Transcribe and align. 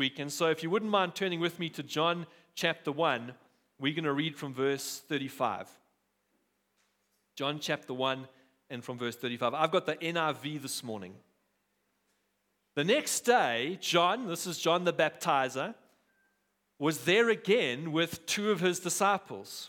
week. 0.00 0.18
And 0.18 0.32
so, 0.32 0.46
if 0.46 0.62
you 0.62 0.70
wouldn't 0.70 0.90
mind 0.90 1.14
turning 1.14 1.40
with 1.40 1.58
me 1.58 1.68
to 1.68 1.82
John 1.82 2.26
chapter 2.54 2.90
1, 2.90 3.34
we're 3.78 3.92
going 3.92 4.04
to 4.04 4.14
read 4.14 4.34
from 4.34 4.54
verse 4.54 5.02
35. 5.06 5.68
John 7.36 7.58
chapter 7.60 7.92
1 7.92 8.26
and 8.70 8.82
from 8.82 8.96
verse 8.96 9.16
35. 9.16 9.52
I've 9.52 9.70
got 9.70 9.84
the 9.84 9.96
NIV 9.96 10.62
this 10.62 10.82
morning. 10.82 11.16
The 12.76 12.84
next 12.84 13.26
day, 13.26 13.76
John, 13.82 14.26
this 14.26 14.46
is 14.46 14.58
John 14.58 14.84
the 14.84 14.92
baptizer, 14.94 15.74
was 16.78 17.04
there 17.04 17.28
again 17.28 17.92
with 17.92 18.24
two 18.24 18.50
of 18.50 18.60
his 18.60 18.80
disciples. 18.80 19.68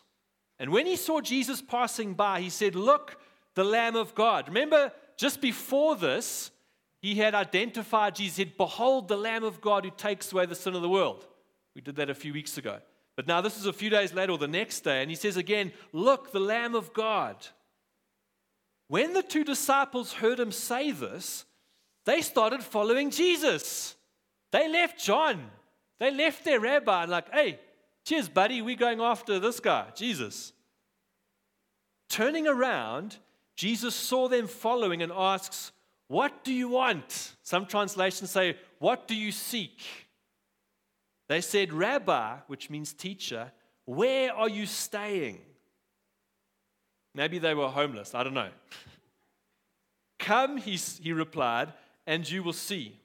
And 0.60 0.70
when 0.70 0.86
he 0.86 0.96
saw 0.96 1.20
Jesus 1.20 1.62
passing 1.62 2.14
by, 2.14 2.40
he 2.40 2.50
said, 2.50 2.74
Look, 2.74 3.20
the 3.56 3.66
Lamb 3.66 3.98
of 3.98 4.16
God. 4.16 4.48
Remember, 4.48 4.94
just 5.18 5.42
before 5.42 5.98
this, 5.98 6.52
he 7.02 7.16
had 7.16 7.34
identified 7.34 8.16
Jesus, 8.16 8.38
he 8.38 8.44
said, 8.44 8.58
Behold, 8.58 9.08
the 9.08 9.18
Lamb 9.18 9.44
of 9.44 9.60
God 9.60 9.86
who 9.86 9.92
takes 9.92 10.32
away 10.32 10.46
the 10.46 10.56
sin 10.56 10.76
of 10.76 10.82
the 10.82 10.90
world. 10.90 11.26
We 11.76 11.82
did 11.82 11.96
that 11.96 12.10
a 12.10 12.16
few 12.16 12.34
weeks 12.34 12.58
ago. 12.58 12.80
But 13.16 13.28
now 13.28 13.42
this 13.42 13.58
is 13.58 13.66
a 13.66 13.74
few 13.74 13.90
days 13.90 14.14
later 14.14 14.32
or 14.32 14.38
the 14.38 14.48
next 14.48 14.82
day, 14.82 15.02
and 15.02 15.10
he 15.10 15.16
says 15.16 15.36
again, 15.36 15.72
Look, 15.92 16.32
the 16.32 16.40
Lamb 16.40 16.76
of 16.76 16.94
God. 16.94 17.36
When 18.88 19.14
the 19.14 19.24
two 19.24 19.44
disciples 19.44 20.14
heard 20.14 20.40
him 20.40 20.52
say 20.52 20.92
this, 20.92 21.46
they 22.06 22.22
started 22.22 22.62
following 22.62 23.10
Jesus. 23.10 23.96
They 24.52 24.68
left 24.68 25.00
John. 25.00 25.50
They 26.00 26.12
left 26.12 26.44
their 26.44 26.60
rabbi 26.60 27.04
and, 27.04 27.12
like, 27.12 27.32
hey, 27.34 27.60
cheers, 28.04 28.28
buddy, 28.28 28.62
we're 28.62 28.76
going 28.76 29.00
after 29.00 29.40
this 29.40 29.60
guy, 29.60 29.86
Jesus. 29.96 30.52
Turning 32.10 32.48
around, 32.48 33.18
Jesus 33.56 33.96
saw 33.96 34.28
them 34.28 34.48
following 34.48 35.02
and 35.02 35.12
asks, 35.12 35.72
What 36.12 36.44
do 36.44 36.52
you 36.52 36.68
want? 36.68 37.36
Some 37.42 37.66
translations 37.66 38.32
say, 38.32 38.58
What 38.80 39.08
do 39.08 39.16
you 39.16 39.32
seek? 39.32 39.80
They 41.30 41.40
said, 41.40 41.72
Rabbi, 41.72 42.36
which 42.48 42.70
means 42.70 42.92
teacher, 42.92 43.50
where 43.86 44.36
are 44.36 44.50
you 44.50 44.66
staying? 44.66 45.40
Maybe 47.16 47.40
they 47.40 47.54
were 47.54 47.70
homeless, 47.70 48.14
I 48.14 48.24
don't 48.26 48.34
know. 48.34 48.50
Come, 50.20 50.58
he, 50.58 50.76
he 50.76 51.14
replied, 51.14 51.72
and 52.06 52.30
you 52.30 52.44
will 52.44 52.52
see. 52.52 53.00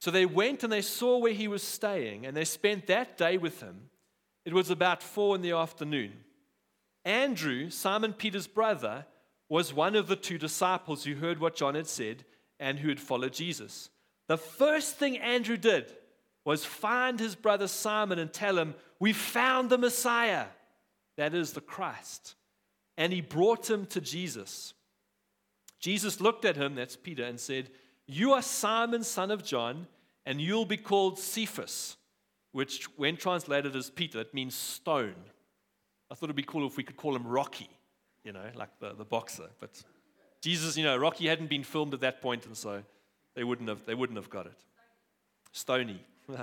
So 0.00 0.12
they 0.12 0.24
went 0.24 0.62
and 0.62 0.72
they 0.72 0.82
saw 0.82 1.18
where 1.18 1.32
he 1.32 1.48
was 1.48 1.64
staying, 1.64 2.26
and 2.26 2.36
they 2.36 2.44
spent 2.44 2.86
that 2.86 3.18
day 3.18 3.38
with 3.38 3.60
him. 3.60 3.90
It 4.44 4.54
was 4.54 4.70
about 4.70 5.02
four 5.02 5.34
in 5.34 5.42
the 5.42 5.50
afternoon. 5.50 6.12
Andrew, 7.04 7.70
Simon 7.70 8.12
Peter's 8.12 8.46
brother, 8.46 9.04
was 9.50 9.74
one 9.74 9.96
of 9.96 10.06
the 10.06 10.16
two 10.16 10.38
disciples 10.38 11.04
who 11.04 11.16
heard 11.16 11.40
what 11.40 11.56
John 11.56 11.74
had 11.74 11.88
said 11.88 12.24
and 12.60 12.78
who 12.78 12.88
had 12.88 13.00
followed 13.00 13.34
Jesus. 13.34 13.90
The 14.28 14.38
first 14.38 14.96
thing 14.96 15.18
Andrew 15.18 15.56
did 15.56 15.92
was 16.44 16.64
find 16.64 17.18
his 17.18 17.34
brother 17.34 17.66
Simon 17.66 18.20
and 18.20 18.32
tell 18.32 18.56
him, 18.56 18.74
We 19.00 19.12
found 19.12 19.68
the 19.68 19.76
Messiah, 19.76 20.46
that 21.16 21.34
is 21.34 21.52
the 21.52 21.60
Christ. 21.60 22.36
And 22.96 23.12
he 23.12 23.20
brought 23.20 23.68
him 23.68 23.86
to 23.86 24.00
Jesus. 24.00 24.72
Jesus 25.80 26.20
looked 26.20 26.44
at 26.44 26.56
him, 26.56 26.76
that's 26.76 26.96
Peter, 26.96 27.24
and 27.24 27.40
said, 27.40 27.70
You 28.06 28.32
are 28.32 28.42
Simon, 28.42 29.02
son 29.02 29.32
of 29.32 29.44
John, 29.44 29.88
and 30.24 30.40
you'll 30.40 30.64
be 30.64 30.76
called 30.76 31.18
Cephas, 31.18 31.96
which, 32.52 32.84
when 32.96 33.16
translated 33.16 33.74
as 33.74 33.90
Peter, 33.90 34.20
it 34.20 34.32
means 34.32 34.54
stone. 34.54 35.14
I 36.10 36.14
thought 36.14 36.26
it'd 36.26 36.36
be 36.36 36.42
cool 36.42 36.66
if 36.66 36.76
we 36.76 36.84
could 36.84 36.96
call 36.96 37.16
him 37.16 37.26
Rocky 37.26 37.70
you 38.24 38.32
know, 38.32 38.44
like 38.54 38.70
the, 38.80 38.94
the 38.94 39.04
boxer. 39.04 39.48
But 39.58 39.82
Jesus, 40.40 40.76
you 40.76 40.84
know, 40.84 40.96
Rocky 40.96 41.26
hadn't 41.28 41.50
been 41.50 41.64
filmed 41.64 41.94
at 41.94 42.00
that 42.00 42.20
point, 42.20 42.46
and 42.46 42.56
so 42.56 42.82
they 43.34 43.44
wouldn't 43.44 43.68
have, 43.68 43.84
they 43.86 43.94
wouldn't 43.94 44.16
have 44.16 44.30
got 44.30 44.46
it. 44.46 44.58
Stony. 45.52 46.00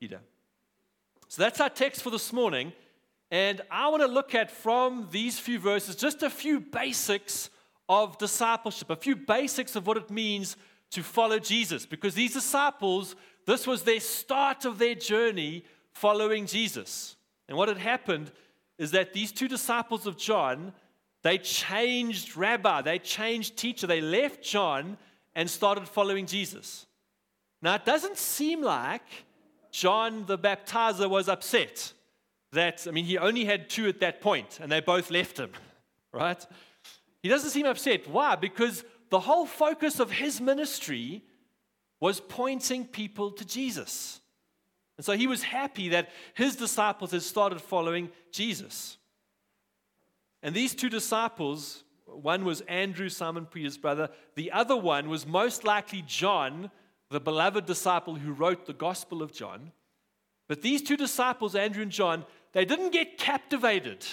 Peter. 0.00 0.20
So 1.28 1.42
that's 1.42 1.60
our 1.60 1.70
text 1.70 2.02
for 2.02 2.10
this 2.10 2.32
morning. 2.32 2.72
And 3.30 3.60
I 3.70 3.88
want 3.88 4.02
to 4.02 4.08
look 4.08 4.34
at 4.34 4.50
from 4.50 5.08
these 5.10 5.38
few 5.38 5.58
verses 5.58 5.96
just 5.96 6.22
a 6.22 6.30
few 6.30 6.60
basics 6.60 7.50
of 7.88 8.18
discipleship, 8.18 8.90
a 8.90 8.96
few 8.96 9.16
basics 9.16 9.74
of 9.74 9.86
what 9.86 9.96
it 9.96 10.10
means 10.10 10.56
to 10.90 11.02
follow 11.02 11.38
Jesus. 11.38 11.86
Because 11.86 12.14
these 12.14 12.32
disciples, 12.32 13.16
this 13.46 13.66
was 13.66 13.82
their 13.82 14.00
start 14.00 14.64
of 14.64 14.78
their 14.78 14.94
journey 14.94 15.64
following 15.92 16.46
Jesus. 16.46 17.16
And 17.48 17.56
what 17.56 17.68
had 17.68 17.78
happened 17.78 18.30
is 18.78 18.90
that 18.90 19.12
these 19.12 19.32
two 19.32 19.48
disciples 19.48 20.06
of 20.06 20.16
John, 20.16 20.72
they 21.22 21.38
changed 21.38 22.36
rabbi, 22.36 22.82
they 22.82 22.98
changed 22.98 23.56
teacher, 23.56 23.86
they 23.86 24.00
left 24.00 24.42
John 24.42 24.96
and 25.34 25.48
started 25.48 25.88
following 25.88 26.26
Jesus. 26.26 26.86
Now, 27.62 27.74
it 27.74 27.84
doesn't 27.84 28.18
seem 28.18 28.62
like 28.62 29.02
John 29.70 30.24
the 30.26 30.38
baptizer 30.38 31.08
was 31.08 31.28
upset 31.28 31.92
that, 32.52 32.86
I 32.86 32.90
mean, 32.90 33.04
he 33.04 33.18
only 33.18 33.44
had 33.44 33.68
two 33.68 33.88
at 33.88 34.00
that 34.00 34.20
point 34.20 34.58
and 34.60 34.70
they 34.70 34.80
both 34.80 35.10
left 35.10 35.38
him, 35.38 35.50
right? 36.12 36.44
He 37.22 37.28
doesn't 37.28 37.50
seem 37.50 37.66
upset. 37.66 38.08
Why? 38.08 38.36
Because 38.36 38.84
the 39.10 39.20
whole 39.20 39.46
focus 39.46 40.00
of 40.00 40.10
his 40.10 40.40
ministry 40.40 41.22
was 42.00 42.20
pointing 42.20 42.84
people 42.84 43.30
to 43.32 43.44
Jesus. 43.44 44.20
And 44.96 45.04
so 45.04 45.12
he 45.12 45.26
was 45.26 45.42
happy 45.42 45.90
that 45.90 46.10
his 46.34 46.56
disciples 46.56 47.10
had 47.10 47.22
started 47.22 47.60
following 47.60 48.10
Jesus. 48.32 48.96
And 50.42 50.54
these 50.54 50.74
two 50.74 50.88
disciples, 50.88 51.84
one 52.06 52.44
was 52.44 52.62
Andrew, 52.62 53.08
Simon 53.08 53.46
Peter's 53.46 53.76
brother, 53.76 54.08
the 54.34 54.52
other 54.52 54.76
one 54.76 55.08
was 55.08 55.26
most 55.26 55.64
likely 55.64 56.02
John, 56.06 56.70
the 57.10 57.20
beloved 57.20 57.66
disciple 57.66 58.14
who 58.14 58.32
wrote 58.32 58.66
the 58.66 58.72
Gospel 58.72 59.22
of 59.22 59.32
John. 59.32 59.72
But 60.48 60.62
these 60.62 60.82
two 60.82 60.96
disciples, 60.96 61.54
Andrew 61.54 61.82
and 61.82 61.90
John, 61.92 62.24
they 62.52 62.64
didn't 62.64 62.92
get 62.92 63.18
captivated 63.18 64.06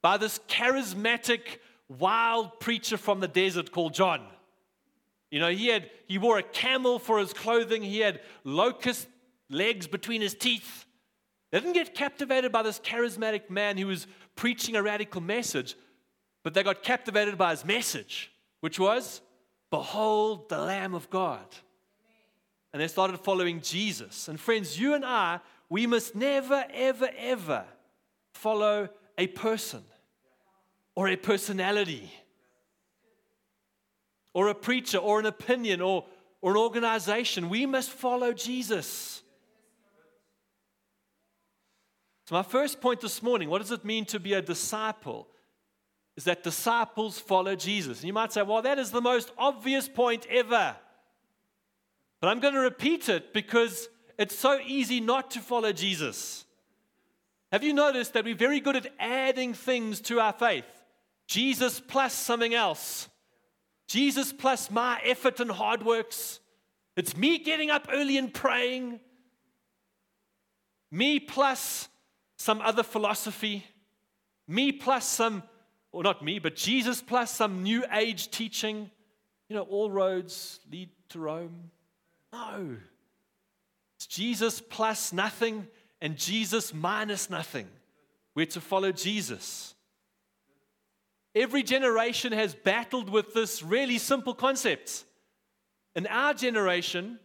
by 0.00 0.16
this 0.16 0.38
charismatic, 0.48 1.58
wild 1.88 2.60
preacher 2.60 2.96
from 2.96 3.20
the 3.20 3.28
desert 3.28 3.72
called 3.72 3.94
John. 3.94 4.22
You 5.30 5.40
know, 5.40 5.50
he 5.50 5.68
had 5.68 5.90
he 6.06 6.16
wore 6.16 6.38
a 6.38 6.42
camel 6.42 6.98
for 6.98 7.18
his 7.18 7.32
clothing, 7.32 7.82
he 7.82 7.98
had 7.98 8.20
locust 8.44 9.08
legs 9.50 9.86
between 9.86 10.20
his 10.20 10.34
teeth. 10.34 10.84
They 11.50 11.60
didn't 11.60 11.74
get 11.74 11.94
captivated 11.94 12.52
by 12.52 12.62
this 12.62 12.78
charismatic 12.78 13.48
man 13.48 13.78
who 13.78 13.86
was 13.86 14.06
preaching 14.36 14.76
a 14.76 14.82
radical 14.82 15.20
message, 15.20 15.76
but 16.42 16.54
they 16.54 16.62
got 16.62 16.82
captivated 16.82 17.38
by 17.38 17.50
his 17.50 17.64
message, 17.64 18.30
which 18.60 18.78
was, 18.78 19.20
Behold 19.70 20.48
the 20.48 20.58
Lamb 20.58 20.94
of 20.94 21.10
God. 21.10 21.44
And 22.72 22.82
they 22.82 22.88
started 22.88 23.18
following 23.18 23.60
Jesus. 23.60 24.28
And 24.28 24.38
friends, 24.38 24.78
you 24.78 24.94
and 24.94 25.04
I, 25.04 25.40
we 25.68 25.86
must 25.86 26.14
never, 26.14 26.64
ever, 26.72 27.08
ever 27.16 27.64
follow 28.32 28.88
a 29.16 29.26
person 29.26 29.82
or 30.94 31.08
a 31.08 31.16
personality 31.16 32.10
or 34.32 34.48
a 34.48 34.54
preacher 34.54 34.98
or 34.98 35.18
an 35.18 35.26
opinion 35.26 35.80
or, 35.80 36.04
or 36.40 36.52
an 36.52 36.56
organization. 36.56 37.48
We 37.48 37.66
must 37.66 37.90
follow 37.90 38.32
Jesus. 38.32 39.22
So, 42.28 42.34
my 42.34 42.42
first 42.42 42.82
point 42.82 43.00
this 43.00 43.22
morning 43.22 43.48
what 43.48 43.62
does 43.62 43.72
it 43.72 43.86
mean 43.86 44.04
to 44.04 44.20
be 44.20 44.34
a 44.34 44.42
disciple? 44.42 45.28
Is 46.14 46.24
that 46.24 46.42
disciples 46.42 47.18
follow 47.18 47.56
Jesus. 47.56 48.00
And 48.00 48.06
you 48.06 48.12
might 48.12 48.34
say, 48.34 48.42
well, 48.42 48.60
that 48.60 48.78
is 48.78 48.90
the 48.90 49.00
most 49.00 49.32
obvious 49.38 49.88
point 49.88 50.26
ever. 50.28 50.76
But 52.20 52.28
I'm 52.28 52.40
going 52.40 52.52
to 52.52 52.60
repeat 52.60 53.08
it 53.08 53.32
because 53.32 53.88
it's 54.18 54.38
so 54.38 54.60
easy 54.66 55.00
not 55.00 55.30
to 55.30 55.40
follow 55.40 55.72
Jesus. 55.72 56.44
Have 57.50 57.64
you 57.64 57.72
noticed 57.72 58.12
that 58.12 58.26
we're 58.26 58.34
very 58.34 58.60
good 58.60 58.76
at 58.76 58.92
adding 59.00 59.54
things 59.54 60.02
to 60.02 60.20
our 60.20 60.34
faith? 60.34 60.66
Jesus 61.28 61.80
plus 61.80 62.12
something 62.12 62.52
else. 62.52 63.08
Jesus 63.86 64.34
plus 64.34 64.70
my 64.70 65.00
effort 65.02 65.40
and 65.40 65.50
hard 65.50 65.82
works. 65.82 66.40
It's 66.94 67.16
me 67.16 67.38
getting 67.38 67.70
up 67.70 67.88
early 67.90 68.18
and 68.18 68.34
praying. 68.34 69.00
Me 70.90 71.20
plus 71.20 71.88
some 72.38 72.60
other 72.60 72.82
philosophy, 72.82 73.66
me 74.46 74.72
plus 74.72 75.06
some, 75.06 75.42
or 75.92 76.02
not 76.02 76.24
me, 76.24 76.38
but 76.38 76.56
Jesus 76.56 77.02
plus 77.02 77.34
some 77.34 77.62
new 77.62 77.84
age 77.92 78.30
teaching. 78.30 78.90
You 79.48 79.56
know, 79.56 79.62
all 79.62 79.90
roads 79.90 80.60
lead 80.70 80.90
to 81.10 81.18
Rome. 81.18 81.70
No. 82.32 82.76
It's 83.96 84.06
Jesus 84.06 84.60
plus 84.60 85.12
nothing 85.12 85.66
and 86.00 86.16
Jesus 86.16 86.72
minus 86.72 87.28
nothing. 87.28 87.66
We're 88.34 88.46
to 88.46 88.60
follow 88.60 88.92
Jesus. 88.92 89.74
Every 91.34 91.62
generation 91.62 92.32
has 92.32 92.54
battled 92.54 93.10
with 93.10 93.34
this 93.34 93.62
really 93.62 93.98
simple 93.98 94.34
concept. 94.34 95.04
In 95.96 96.06
our 96.06 96.34
generation, 96.34 97.18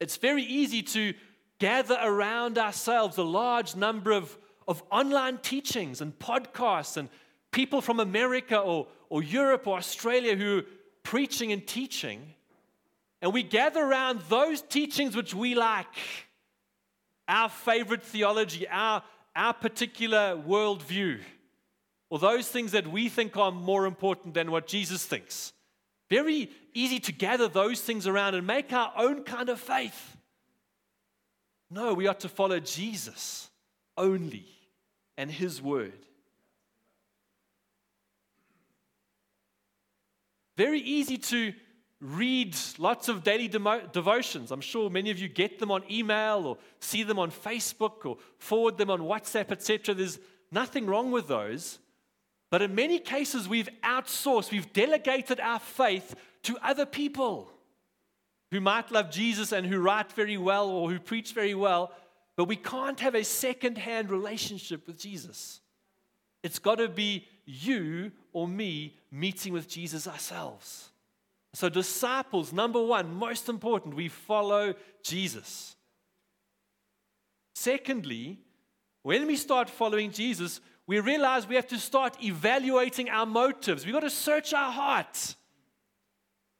it's 0.00 0.16
very 0.16 0.44
easy 0.44 0.82
to 0.82 1.14
gather 1.58 1.98
around 2.00 2.58
ourselves 2.58 3.18
a 3.18 3.22
large 3.22 3.74
number 3.74 4.12
of, 4.12 4.36
of 4.66 4.82
online 4.90 5.38
teachings 5.38 6.00
and 6.00 6.18
podcasts 6.18 6.96
and 6.96 7.08
people 7.50 7.80
from 7.80 8.00
America 8.00 8.58
or, 8.58 8.86
or 9.08 9.22
Europe 9.22 9.66
or 9.66 9.76
Australia 9.76 10.36
who 10.36 10.58
are 10.58 10.64
preaching 11.02 11.52
and 11.52 11.66
teaching. 11.66 12.34
and 13.22 13.32
we 13.32 13.42
gather 13.42 13.82
around 13.82 14.20
those 14.28 14.62
teachings 14.62 15.16
which 15.16 15.34
we 15.34 15.54
like, 15.54 15.86
our 17.26 17.48
favorite 17.48 18.02
theology, 18.02 18.66
our, 18.68 19.02
our 19.34 19.52
particular 19.52 20.36
worldview, 20.36 21.20
or 22.10 22.18
those 22.18 22.48
things 22.48 22.72
that 22.72 22.86
we 22.86 23.08
think 23.08 23.36
are 23.36 23.50
more 23.50 23.86
important 23.86 24.34
than 24.34 24.50
what 24.50 24.66
Jesus 24.66 25.04
thinks. 25.04 25.52
Very 26.08 26.50
easy 26.72 27.00
to 27.00 27.12
gather 27.12 27.48
those 27.48 27.80
things 27.80 28.06
around 28.06 28.34
and 28.34 28.46
make 28.46 28.72
our 28.72 28.92
own 28.96 29.24
kind 29.24 29.48
of 29.48 29.60
faith. 29.60 30.16
No, 31.70 31.94
we 31.94 32.06
ought 32.06 32.20
to 32.20 32.28
follow 32.28 32.60
Jesus 32.60 33.48
only 33.96 34.46
and 35.16 35.30
His 35.30 35.60
word. 35.60 36.06
Very 40.56 40.80
easy 40.80 41.18
to 41.18 41.52
read 42.00 42.56
lots 42.78 43.08
of 43.08 43.22
daily 43.22 43.48
demo- 43.48 43.86
devotions. 43.92 44.50
I'm 44.50 44.60
sure 44.60 44.88
many 44.88 45.10
of 45.10 45.18
you 45.18 45.28
get 45.28 45.58
them 45.58 45.70
on 45.70 45.82
email 45.90 46.46
or 46.46 46.58
see 46.80 47.02
them 47.02 47.18
on 47.18 47.30
Facebook 47.30 48.04
or 48.04 48.18
forward 48.38 48.78
them 48.78 48.90
on 48.90 49.00
WhatsApp, 49.00 49.50
etc. 49.50 49.94
There's 49.94 50.18
nothing 50.50 50.86
wrong 50.86 51.10
with 51.10 51.28
those. 51.28 51.78
But 52.50 52.62
in 52.62 52.74
many 52.74 52.98
cases, 52.98 53.48
we've 53.48 53.68
outsourced, 53.84 54.50
we've 54.50 54.72
delegated 54.72 55.38
our 55.38 55.58
faith 55.58 56.14
to 56.44 56.56
other 56.62 56.86
people 56.86 57.52
who 58.50 58.60
might 58.60 58.90
love 58.90 59.10
Jesus 59.10 59.52
and 59.52 59.66
who 59.66 59.78
write 59.78 60.12
very 60.12 60.36
well 60.36 60.68
or 60.68 60.90
who 60.90 60.98
preach 60.98 61.32
very 61.32 61.54
well, 61.54 61.92
but 62.36 62.44
we 62.44 62.56
can't 62.56 63.00
have 63.00 63.14
a 63.14 63.24
second 63.24 63.78
hand 63.78 64.10
relationship 64.10 64.86
with 64.86 64.98
Jesus. 64.98 65.60
It's 66.42 66.58
got 66.58 66.76
to 66.76 66.88
be 66.88 67.26
you 67.44 68.12
or 68.32 68.46
me 68.46 68.96
meeting 69.10 69.52
with 69.52 69.68
Jesus 69.68 70.06
ourselves. 70.06 70.90
So, 71.54 71.68
disciples, 71.68 72.52
number 72.52 72.82
one, 72.82 73.14
most 73.14 73.48
important, 73.48 73.96
we 73.96 74.08
follow 74.08 74.74
Jesus. 75.02 75.76
Secondly, 77.54 78.38
when 79.02 79.26
we 79.26 79.36
start 79.36 79.68
following 79.68 80.12
Jesus, 80.12 80.60
we 80.86 81.00
realize 81.00 81.48
we 81.48 81.56
have 81.56 81.66
to 81.68 81.78
start 81.78 82.22
evaluating 82.22 83.10
our 83.10 83.26
motives. 83.26 83.84
We've 83.84 83.94
got 83.94 84.00
to 84.00 84.10
search 84.10 84.54
our 84.54 84.70
heart. 84.70 85.34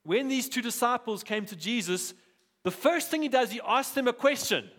When 0.08 0.28
these 0.28 0.48
two 0.48 0.62
disciples 0.62 1.22
came 1.22 1.44
to 1.44 1.54
Jesus, 1.54 2.14
the 2.64 2.70
first 2.70 3.10
thing 3.10 3.20
he 3.20 3.28
does, 3.28 3.52
he 3.52 3.60
asks 3.62 3.92
them 3.92 4.08
a 4.08 4.12
question. 4.14 4.70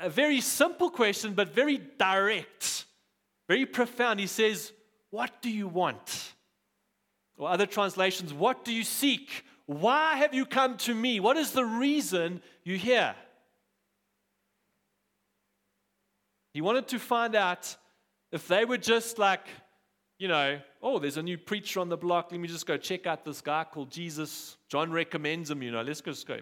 A 0.00 0.08
very 0.08 0.40
simple 0.40 0.88
question, 0.88 1.34
but 1.34 1.48
very 1.48 1.78
direct, 1.98 2.84
very 3.48 3.66
profound. 3.66 4.20
He 4.20 4.28
says, 4.28 4.72
What 5.10 5.42
do 5.42 5.50
you 5.50 5.66
want? 5.66 6.32
Or 7.36 7.48
other 7.48 7.66
translations, 7.66 8.32
What 8.32 8.64
do 8.64 8.72
you 8.72 8.84
seek? 8.84 9.44
Why 9.66 10.14
have 10.14 10.32
you 10.32 10.46
come 10.46 10.76
to 10.76 10.94
me? 10.94 11.18
What 11.18 11.36
is 11.36 11.50
the 11.50 11.64
reason 11.64 12.40
you're 12.62 12.76
here? 12.76 13.16
He 16.54 16.60
wanted 16.60 16.86
to 16.86 17.00
find 17.00 17.34
out 17.34 17.76
if 18.30 18.46
they 18.46 18.64
were 18.64 18.78
just 18.78 19.18
like, 19.18 19.48
you 20.18 20.28
know, 20.28 20.58
oh, 20.82 20.98
there's 20.98 21.16
a 21.16 21.22
new 21.22 21.38
preacher 21.38 21.80
on 21.80 21.88
the 21.88 21.96
block. 21.96 22.32
Let 22.32 22.40
me 22.40 22.48
just 22.48 22.66
go 22.66 22.76
check 22.76 23.06
out 23.06 23.24
this 23.24 23.40
guy 23.40 23.64
called 23.64 23.90
Jesus. 23.90 24.56
John 24.68 24.90
recommends 24.90 25.50
him, 25.50 25.62
you 25.62 25.70
know, 25.70 25.82
let's 25.82 26.00
just 26.00 26.26
go. 26.26 26.38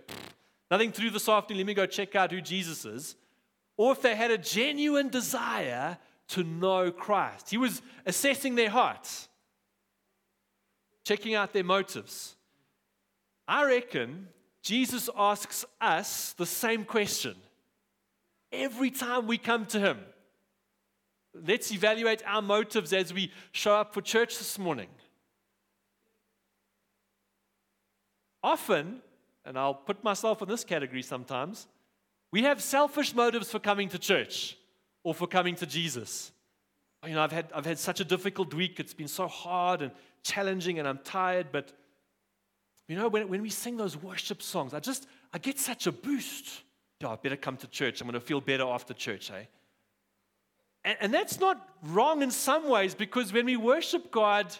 Nothing 0.71 0.93
to 0.93 1.01
do 1.01 1.11
this 1.11 1.29
afternoon. 1.29 1.59
Let 1.59 1.67
me 1.67 1.75
go 1.75 1.87
check 1.87 2.17
out 2.17 2.33
who 2.33 2.41
Jesus 2.41 2.85
is. 2.85 3.17
Or 3.77 3.93
if 3.93 4.03
they 4.03 4.17
had 4.17 4.31
a 4.31 4.39
genuine 4.39 5.11
desire 5.11 5.99
to 6.29 6.43
know 6.43 6.91
Christ. 6.91 7.51
He 7.51 7.59
was 7.59 7.83
assessing 8.05 8.55
their 8.55 8.71
hearts, 8.71 9.29
checking 11.05 11.35
out 11.35 11.53
their 11.53 11.65
motives. 11.65 12.37
I 13.47 13.65
reckon 13.65 14.29
Jesus 14.63 15.09
asks 15.17 15.65
us 15.81 16.33
the 16.33 16.47
same 16.47 16.85
question 16.85 17.37
every 18.51 18.91
time 18.91 19.27
we 19.27 19.39
come 19.39 19.67
to 19.67 19.79
him. 19.79 20.01
Let's 21.45 21.73
evaluate 21.73 22.23
our 22.27 22.43
motives 22.43 22.93
as 22.93 23.13
we 23.13 23.33
show 23.53 23.75
up 23.75 23.93
for 23.93 24.01
church 24.01 24.39
this 24.39 24.59
morning. 24.59 24.89
Often, 28.43 29.01
and 29.45 29.59
I'll 29.59 29.75
put 29.75 30.05
myself 30.05 30.43
in 30.43 30.49
this 30.49 30.65
category 30.65 31.03
sometimes, 31.03 31.67
we 32.31 32.43
have 32.43 32.63
selfish 32.63 33.15
motives 33.15 33.51
for 33.51 33.59
coming 33.59 33.89
to 33.89 33.99
church 33.99 34.57
or 35.03 35.15
for 35.15 35.27
coming 35.27 35.55
to 35.57 35.67
Jesus. 35.67 36.33
You 37.07 37.15
know, 37.15 37.23
I've 37.23 37.33
had, 37.33 37.47
I've 37.55 37.67
had 37.67 37.79
such 37.79 38.01
a 38.01 38.05
difficult 38.05 38.53
week. 38.55 38.81
It's 38.81 38.95
been 38.95 39.09
so 39.09 39.29
hard 39.29 39.83
and 39.83 39.93
challenging, 40.23 40.79
and 40.79 40.89
I'm 40.89 40.99
tired. 40.99 41.49
But, 41.53 41.73
you 42.89 42.97
know, 42.97 43.09
when, 43.09 43.29
when 43.29 43.43
we 43.43 43.51
sing 43.51 43.77
those 43.77 43.97
worship 43.97 44.43
songs, 44.43 44.75
I 44.75 44.81
just, 44.81 45.07
I 45.33 45.39
get 45.39 45.59
such 45.59 45.87
a 45.87 45.93
boost. 45.93 46.63
Yeah, 47.01 47.09
I 47.09 47.17
better 47.17 47.37
come 47.37 47.57
to 47.59 47.67
church. 47.69 48.01
I'm 48.01 48.07
going 48.07 48.21
to 48.21 48.27
feel 48.27 48.41
better 48.41 48.65
after 48.65 48.95
church, 48.95 49.31
eh? 49.31 49.45
And, 50.87 51.13
that's 51.13 51.41
not 51.41 51.69
wrong 51.83 52.23
in 52.23 52.31
some 52.31 52.69
ways 52.69 52.95
because 52.95 53.33
when 53.33 53.45
we 53.45 53.57
worship 53.57 54.13
God, 54.13 54.55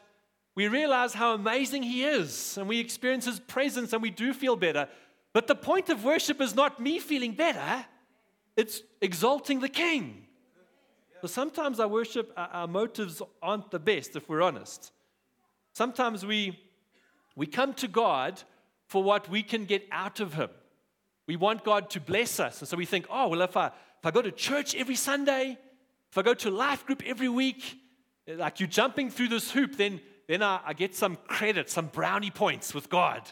we 0.57 0.67
realize 0.67 1.15
how 1.15 1.35
amazing 1.35 1.85
He 1.85 2.03
is 2.03 2.59
and 2.59 2.69
we 2.69 2.81
experience 2.81 3.27
His 3.27 3.39
presence 3.39 3.93
and 3.93 4.03
we 4.03 4.11
do 4.11 4.35
feel 4.35 4.57
better. 4.57 4.89
But 5.33 5.47
the 5.47 5.55
point 5.55 5.89
of 5.89 6.03
worship 6.03 6.41
is 6.41 6.57
not 6.57 6.81
me 6.81 6.99
feeling 6.99 7.33
better, 7.33 7.87
it's 8.57 8.83
exalting 9.01 9.61
the 9.61 9.69
King. 9.69 10.25
So 11.21 11.29
sometimes 11.29 11.79
our 11.79 11.89
worship, 11.89 12.33
our 12.37 12.67
motives 12.67 13.23
aren't 13.41 13.71
the 13.71 13.79
best, 13.79 14.17
if 14.17 14.29
we're 14.29 14.43
honest. 14.43 14.93
Sometimes 15.75 16.27
we, 16.27 16.59
we 17.37 17.47
come 17.47 17.73
to 17.75 17.89
God 17.89 18.43
for 18.89 19.03
what 19.03 19.29
we 19.29 19.43
can 19.43 19.65
get 19.65 19.87
out 19.93 20.19
of 20.21 20.35
Him. 20.35 20.51
We 21.27 21.37
want 21.37 21.65
God 21.65 21.89
to 21.91 22.01
bless 22.01 22.41
us. 22.41 22.61
And 22.61 22.69
so 22.69 22.77
we 22.77 22.85
think, 22.85 23.07
oh, 23.11 23.29
well, 23.29 23.43
if 23.43 23.57
I, 23.57 23.67
if 23.67 24.05
I 24.05 24.11
go 24.11 24.23
to 24.23 24.33
church 24.33 24.75
every 24.75 24.95
Sunday, 24.95 25.59
if 26.11 26.19
I 26.19 26.23
go 26.23 26.35
to 26.35 26.51
life 26.51 26.87
group 26.87 27.03
every 27.05 27.29
week, 27.29 27.79
like 28.29 28.61
you're 28.61 28.69
jumping 28.69 29.11
through 29.11 29.29
this 29.29 29.51
hoop, 29.51 29.77
then, 29.77 30.01
then 30.29 30.43
I, 30.43 30.61
I 30.65 30.73
get 30.73 30.95
some 30.95 31.17
credit, 31.27 31.71
some 31.71 31.87
brownie 31.87 32.31
points 32.31 32.75
with 32.75 32.89
God. 32.89 33.23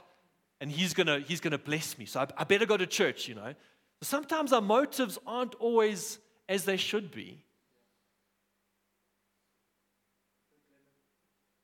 And 0.61 0.71
He's 0.71 0.95
to 0.95 1.21
he's 1.21 1.41
gonna 1.41 1.59
bless 1.59 1.99
me. 1.99 2.07
So 2.07 2.21
I, 2.21 2.27
I 2.39 2.45
better 2.45 2.67
go 2.67 2.77
to 2.77 2.87
church, 2.87 3.29
you 3.29 3.35
know. 3.35 3.55
Sometimes 4.03 4.53
our 4.53 4.61
motives 4.61 5.19
aren't 5.27 5.55
always 5.57 6.19
as 6.49 6.65
they 6.65 6.77
should 6.77 7.11
be. 7.11 7.45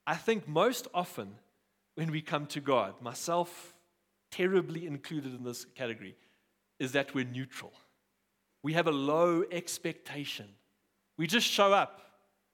I 0.05 0.15
think 0.15 0.47
most 0.47 0.87
often 0.93 1.35
when 1.95 2.11
we 2.11 2.21
come 2.21 2.45
to 2.47 2.59
God, 2.59 3.01
myself 3.01 3.73
terribly 4.31 4.87
included 4.87 5.35
in 5.35 5.43
this 5.43 5.65
category, 5.65 6.15
is 6.79 6.93
that 6.93 7.13
we're 7.13 7.25
neutral. 7.25 7.73
We 8.63 8.73
have 8.73 8.87
a 8.87 8.91
low 8.91 9.43
expectation 9.51 10.47
we 11.21 11.27
just 11.27 11.45
show 11.45 11.71
up. 11.71 12.01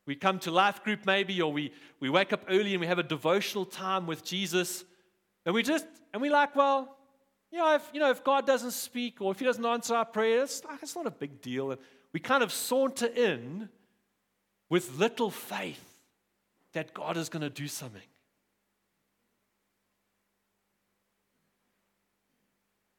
We 0.05 0.17
come 0.17 0.39
to 0.39 0.51
life 0.51 0.83
group 0.83 1.05
maybe, 1.05 1.41
or 1.41 1.53
we, 1.53 1.71
we 2.01 2.09
wake 2.09 2.33
up 2.33 2.43
early 2.50 2.74
and 2.74 2.81
we 2.81 2.88
have 2.88 3.00
a 3.00 3.03
devotional 3.03 3.63
time 3.63 4.05
with 4.05 4.25
Jesus. 4.25 4.83
And 5.45 5.55
we 5.55 5.63
just, 5.63 5.88
and 6.12 6.21
we 6.21 6.29
like, 6.29 6.53
well, 6.53 6.97
you 7.50 7.59
know, 7.59 7.75
if, 7.75 7.89
you 7.93 8.01
know, 8.01 8.12
if 8.12 8.25
God 8.25 8.45
doesn't 8.45 8.71
speak 8.71 9.21
or 9.21 9.31
if 9.31 9.39
He 9.39 9.45
doesn't 9.45 9.65
answer 9.65 9.95
our 9.95 10.03
prayers, 10.03 10.62
it's, 10.62 10.83
it's 10.83 10.95
not 10.97 11.07
a 11.07 11.12
big 11.12 11.41
deal. 11.41 11.71
And 11.71 11.79
we 12.12 12.19
kind 12.19 12.43
of 12.43 12.51
saunter 12.51 13.05
in 13.05 13.69
with 14.69 14.97
little 14.97 15.31
faith 15.31 16.01
that 16.74 16.93
God 16.93 17.15
is 17.15 17.29
going 17.29 17.43
to 17.43 17.50
do 17.50 17.69
something. 17.69 18.01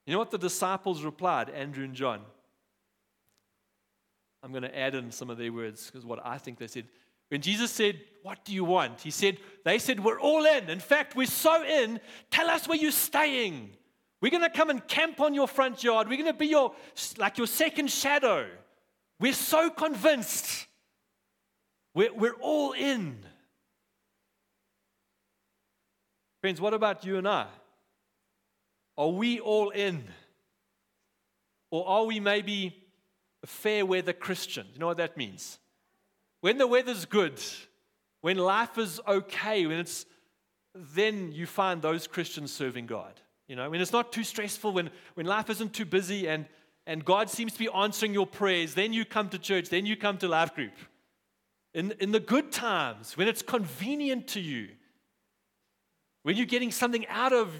You 0.07 0.15
know 0.15 0.19
what 0.19 0.31
the 0.31 0.39
disciples 0.39 1.03
replied, 1.03 1.51
Andrew 1.51 1.85
and 1.85 1.95
John? 1.95 2.23
I'm 4.43 4.51
going 4.51 4.63
to 4.63 4.79
add 4.79 4.95
in 4.95 5.11
some 5.11 5.31
of 5.31 5.39
their 5.39 5.53
words 5.53 5.87
because 5.87 6.05
what 6.05 6.25
I 6.25 6.39
think 6.39 6.59
they 6.59 6.67
said. 6.67 6.87
When 7.29 7.41
Jesus 7.43 7.71
said, 7.71 8.01
What 8.23 8.45
do 8.45 8.53
you 8.53 8.65
want? 8.65 9.01
He 9.01 9.11
said, 9.11 9.39
They 9.65 9.79
said, 9.79 10.01
We're 10.01 10.21
all 10.21 10.47
in. 10.47 10.71
In 10.71 10.81
fact, 10.81 11.17
we're 11.17 11.27
so 11.27 11.65
in. 11.65 12.01
Tell 12.31 12.49
us 12.49 12.67
where 12.67 12.79
you're 12.79 12.91
staying. 12.91 13.71
We're 14.21 14.31
going 14.31 14.43
to 14.43 14.51
come 14.51 14.71
and 14.71 14.87
camp 14.87 15.21
on 15.21 15.35
your 15.35 15.47
front 15.47 15.85
yard. 15.85 16.09
We're 16.09 16.17
going 16.17 16.33
to 16.33 16.39
be 16.39 16.47
your, 16.47 16.75
like 17.19 17.39
your 17.39 17.47
second 17.47 17.91
shadow. 17.91 18.47
We're 19.21 19.33
so 19.33 19.71
convinced. 19.71 20.67
We're, 21.95 22.13
we're 22.13 22.35
all 22.41 22.73
in. 22.73 23.19
Friends, 26.41 26.61
what 26.61 26.75
about 26.75 27.05
you 27.05 27.17
and 27.17 27.29
I? 27.29 27.47
Are 28.97 29.09
we 29.09 29.41
all 29.41 29.71
in? 29.71 30.05
Or 31.71 31.87
are 31.87 32.05
we 32.05 32.21
maybe 32.21 32.78
a 33.43 33.47
fair 33.47 33.87
weather 33.87 34.13
Christian. 34.13 34.67
You 34.73 34.79
know 34.79 34.87
what 34.87 34.97
that 34.99 35.17
means? 35.17 35.59
When 36.41 36.59
the 36.59 36.67
weather's 36.67 37.05
good, 37.05 37.41
when 38.21 38.37
life 38.37 38.79
is 38.79 39.01
okay, 39.07 39.67
when 39.67 39.79
it's 39.79 40.07
then 40.75 41.33
you 41.33 41.47
find 41.47 41.83
those 41.83 42.07
Christians 42.07 42.53
serving 42.53 42.87
God. 42.87 43.21
You 43.49 43.57
know, 43.57 43.69
when 43.71 43.81
it's 43.81 43.93
not 43.93 44.13
too 44.13 44.25
stressful, 44.25 44.73
when, 44.73 44.91
when 45.15 45.27
life 45.27 45.51
isn't 45.51 45.73
too 45.73 45.85
busy 45.85 46.29
and, 46.29 46.47
and 46.87 47.05
God 47.05 47.31
seems 47.31 47.53
to 47.55 47.59
be 47.59 47.69
answering 47.75 48.15
your 48.15 48.27
prayers, 48.27 48.75
then 48.75 48.93
you 48.93 49.05
come 49.05 49.29
to 49.31 49.39
church, 49.39 49.71
then 49.71 49.87
you 49.87 49.97
come 49.97 50.19
to 50.19 50.29
life 50.29 50.55
group. 50.55 50.75
In, 51.75 51.93
in 52.01 52.13
the 52.13 52.21
good 52.21 52.53
times, 52.53 53.17
when 53.17 53.29
it's 53.29 53.43
convenient 53.43 54.29
to 54.29 54.41
you, 54.41 54.69
when 56.23 56.37
you're 56.37 56.47
getting 56.47 56.71
something 56.71 57.07
out 57.09 57.33
of 57.33 57.51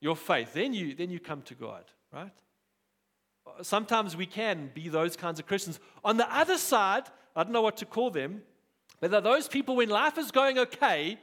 your 0.00 0.16
faith, 0.16 0.54
then 0.54 0.72
you, 0.72 0.94
then 0.94 1.10
you 1.10 1.20
come 1.20 1.42
to 1.42 1.54
God, 1.54 1.84
right? 2.12 2.32
Sometimes 3.62 4.16
we 4.16 4.26
can 4.26 4.70
be 4.74 4.88
those 4.88 5.16
kinds 5.16 5.38
of 5.38 5.46
Christians. 5.46 5.80
On 6.04 6.16
the 6.16 6.32
other 6.34 6.58
side, 6.58 7.04
I 7.34 7.42
don't 7.42 7.52
know 7.52 7.62
what 7.62 7.78
to 7.78 7.86
call 7.86 8.10
them, 8.10 8.42
but 9.00 9.12
are 9.12 9.20
those 9.20 9.48
people 9.48 9.76
when 9.76 9.88
life 9.88 10.18
is 10.18 10.30
going 10.30 10.58
okay, 10.58 11.18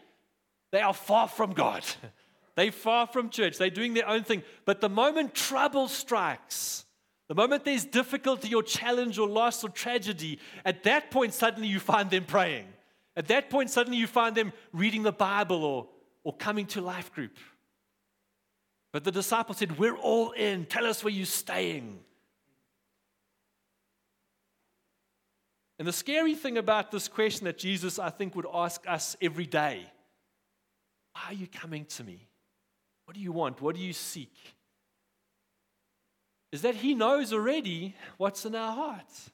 they 0.71 0.81
are 0.81 0.93
far 0.93 1.27
from 1.27 1.53
God. 1.53 1.83
They're 2.55 2.71
far 2.71 3.07
from 3.07 3.29
church. 3.29 3.57
They're 3.57 3.71
doing 3.71 3.95
their 3.95 4.07
own 4.07 4.23
thing. 4.23 4.43
But 4.65 4.79
the 4.79 4.89
moment 4.89 5.33
trouble 5.33 5.87
strikes, 5.87 6.85
the 7.27 7.35
moment 7.35 7.65
there's 7.65 7.85
difficulty 7.85 8.53
or 8.53 8.61
challenge 8.61 9.17
or 9.17 9.27
loss 9.27 9.63
or 9.63 9.69
tragedy, 9.69 10.39
at 10.63 10.83
that 10.83 11.09
point, 11.09 11.33
suddenly 11.33 11.67
you 11.67 11.79
find 11.79 12.11
them 12.11 12.25
praying. 12.25 12.67
At 13.15 13.27
that 13.27 13.49
point, 13.49 13.69
suddenly 13.69 13.97
you 13.97 14.07
find 14.07 14.35
them 14.35 14.53
reading 14.71 15.03
the 15.03 15.11
Bible 15.11 15.63
or, 15.63 15.87
or 16.23 16.35
coming 16.35 16.65
to 16.67 16.81
life 16.81 17.11
group. 17.13 17.37
But 18.91 19.03
the 19.03 19.11
disciples 19.11 19.57
said, 19.57 19.79
We're 19.79 19.97
all 19.97 20.31
in. 20.31 20.65
Tell 20.65 20.85
us 20.85 21.03
where 21.03 21.13
you're 21.13 21.25
staying. 21.25 21.99
And 25.79 25.87
the 25.87 25.93
scary 25.93 26.35
thing 26.35 26.57
about 26.57 26.91
this 26.91 27.07
question 27.07 27.45
that 27.45 27.57
Jesus, 27.57 27.97
I 27.99 28.09
think, 28.09 28.35
would 28.35 28.45
ask 28.53 28.81
us 28.87 29.15
every 29.21 29.45
day 29.45 29.85
why 31.13 31.21
are 31.29 31.33
you 31.33 31.47
coming 31.47 31.85
to 31.85 32.03
me? 32.03 32.27
What 33.05 33.15
do 33.15 33.21
you 33.21 33.31
want? 33.31 33.61
What 33.61 33.75
do 33.75 33.81
you 33.81 33.93
seek? 33.93 34.33
Is 36.51 36.63
that 36.63 36.75
he 36.75 36.95
knows 36.95 37.33
already 37.33 37.95
what's 38.17 38.45
in 38.45 38.55
our 38.55 38.75
hearts. 38.75 39.31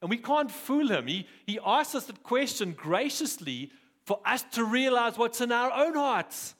And 0.00 0.10
we 0.10 0.16
can't 0.16 0.50
fool 0.50 0.88
him. 0.88 1.06
He, 1.06 1.26
he 1.46 1.58
asks 1.64 1.94
us 1.94 2.04
that 2.06 2.22
question 2.22 2.72
graciously 2.72 3.70
for 4.04 4.20
us 4.26 4.42
to 4.52 4.64
realize 4.64 5.16
what's 5.16 5.40
in 5.40 5.52
our 5.52 5.72
own 5.72 5.94
hearts. 5.94 6.54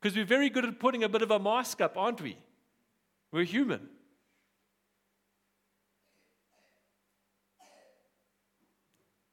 Because 0.00 0.16
we're 0.16 0.24
very 0.24 0.48
good 0.48 0.64
at 0.64 0.78
putting 0.78 1.02
a 1.02 1.08
bit 1.08 1.22
of 1.22 1.32
a 1.32 1.40
mask 1.40 1.80
up, 1.80 1.96
aren't 1.96 2.20
we? 2.20 2.36
We're 3.32 3.44
human. 3.44 3.88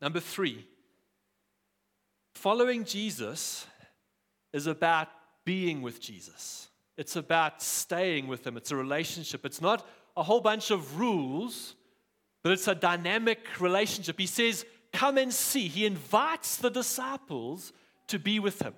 Number 0.02 0.20
three, 0.20 0.66
following 2.36 2.84
Jesus 2.84 3.66
is 4.54 4.68
about 4.68 5.08
being 5.46 5.82
with 5.82 6.02
Jesus. 6.02 6.70
It's 6.98 7.16
about 7.16 7.62
staying 7.62 8.28
with 8.28 8.46
Him. 8.46 8.58
It's 8.58 8.72
a 8.72 8.76
relationship. 8.76 9.46
It's 9.46 9.62
not 9.62 9.88
a 10.16 10.24
whole 10.24 10.42
bunch 10.42 10.72
of 10.72 11.00
rules, 11.00 11.76
but 12.44 12.52
it's 12.52 12.68
a 12.68 12.76
dynamic 12.76 13.40
relationship. 13.60 14.20
He 14.20 14.28
says, 14.28 14.66
Come 14.94 15.18
and 15.18 15.34
see. 15.34 15.68
He 15.68 15.86
invites 15.86 16.56
the 16.56 16.70
disciples 16.70 17.74
to 18.08 18.18
be 18.18 18.40
with 18.40 18.62
Him. 18.62 18.74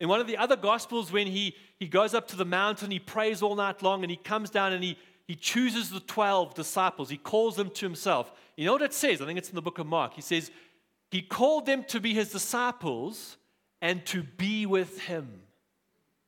In 0.00 0.08
one 0.08 0.20
of 0.20 0.26
the 0.26 0.36
other 0.36 0.56
Gospels, 0.56 1.10
when 1.10 1.26
he, 1.26 1.54
he 1.78 1.86
goes 1.86 2.14
up 2.14 2.28
to 2.28 2.36
the 2.36 2.44
mountain, 2.44 2.90
he 2.90 2.98
prays 2.98 3.42
all 3.42 3.56
night 3.56 3.82
long, 3.82 4.02
and 4.02 4.10
he 4.10 4.16
comes 4.16 4.50
down 4.50 4.72
and 4.72 4.84
he, 4.84 4.98
he 5.26 5.34
chooses 5.34 5.90
the 5.90 6.00
12 6.00 6.54
disciples. 6.54 7.10
He 7.10 7.16
calls 7.16 7.56
them 7.56 7.70
to 7.70 7.86
himself. 7.86 8.32
You 8.56 8.66
know 8.66 8.72
what 8.72 8.82
it 8.82 8.94
says? 8.94 9.20
I 9.20 9.26
think 9.26 9.38
it's 9.38 9.48
in 9.48 9.56
the 9.56 9.62
book 9.62 9.78
of 9.78 9.86
Mark. 9.86 10.14
He 10.14 10.22
says, 10.22 10.50
He 11.10 11.22
called 11.22 11.66
them 11.66 11.84
to 11.84 12.00
be 12.00 12.14
his 12.14 12.30
disciples 12.30 13.36
and 13.82 14.04
to 14.06 14.22
be 14.22 14.66
with 14.66 15.00
him. 15.00 15.42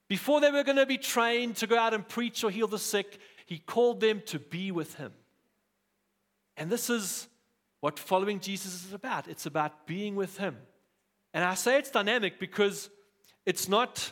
Before 0.09 0.41
they 0.41 0.51
were 0.51 0.65
going 0.65 0.77
to 0.77 0.87
be 0.87 0.99
trained 0.99 1.57
to 1.57 1.67
go 1.67 1.79
out 1.79 1.95
and 1.95 2.07
preach 2.07 2.43
or 2.43 2.51
heal 2.51 2.67
the 2.67 2.79
sick, 2.79 3.19
he 3.47 3.59
called 3.59 4.01
them 4.01 4.23
to 4.27 4.39
be 4.39 4.73
with 4.73 4.95
him. 4.95 5.13
And 6.57 6.71
this 6.71 6.91
is 6.91 7.29
what 7.81 7.99
following 7.99 8.41
Jesus 8.41 8.85
is 8.85 8.93
about 8.93 9.29
it's 9.29 9.47
about 9.47 9.87
being 9.87 10.17
with 10.17 10.39
him. 10.39 10.57
And 11.33 11.45
I 11.45 11.55
say 11.55 11.79
it's 11.79 11.91
dynamic 11.91 12.41
because 12.41 12.91
it's 13.47 13.69
not, 13.69 14.11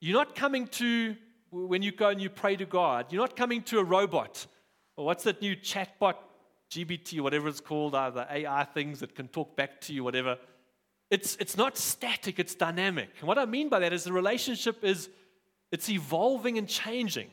you're 0.00 0.18
not 0.18 0.34
coming 0.34 0.66
to, 0.68 1.16
when 1.50 1.82
you 1.82 1.92
go 1.92 2.08
and 2.08 2.20
you 2.20 2.30
pray 2.30 2.56
to 2.56 2.66
God, 2.66 3.12
you're 3.12 3.22
not 3.22 3.36
coming 3.36 3.62
to 3.64 3.78
a 3.78 3.84
robot. 3.84 4.46
Or 4.96 5.04
what's 5.04 5.24
that 5.24 5.42
new 5.42 5.56
chatbot, 5.56 6.14
GPT, 6.70 7.20
whatever 7.20 7.48
it's 7.48 7.60
called, 7.60 7.94
uh, 7.94 8.10
the 8.10 8.26
AI 8.30 8.64
things 8.64 9.00
that 9.00 9.14
can 9.14 9.28
talk 9.28 9.56
back 9.56 9.80
to 9.82 9.92
you, 9.92 10.02
whatever. 10.02 10.38
It's, 11.10 11.36
it's 11.36 11.56
not 11.56 11.76
static, 11.76 12.38
it's 12.38 12.54
dynamic. 12.54 13.10
And 13.20 13.28
what 13.28 13.38
I 13.38 13.44
mean 13.44 13.68
by 13.68 13.78
that 13.80 13.92
is 13.92 14.04
the 14.04 14.12
relationship 14.12 14.82
is 14.82 15.08
it's 15.70 15.88
evolving 15.88 16.58
and 16.58 16.68
changing. 16.68 17.28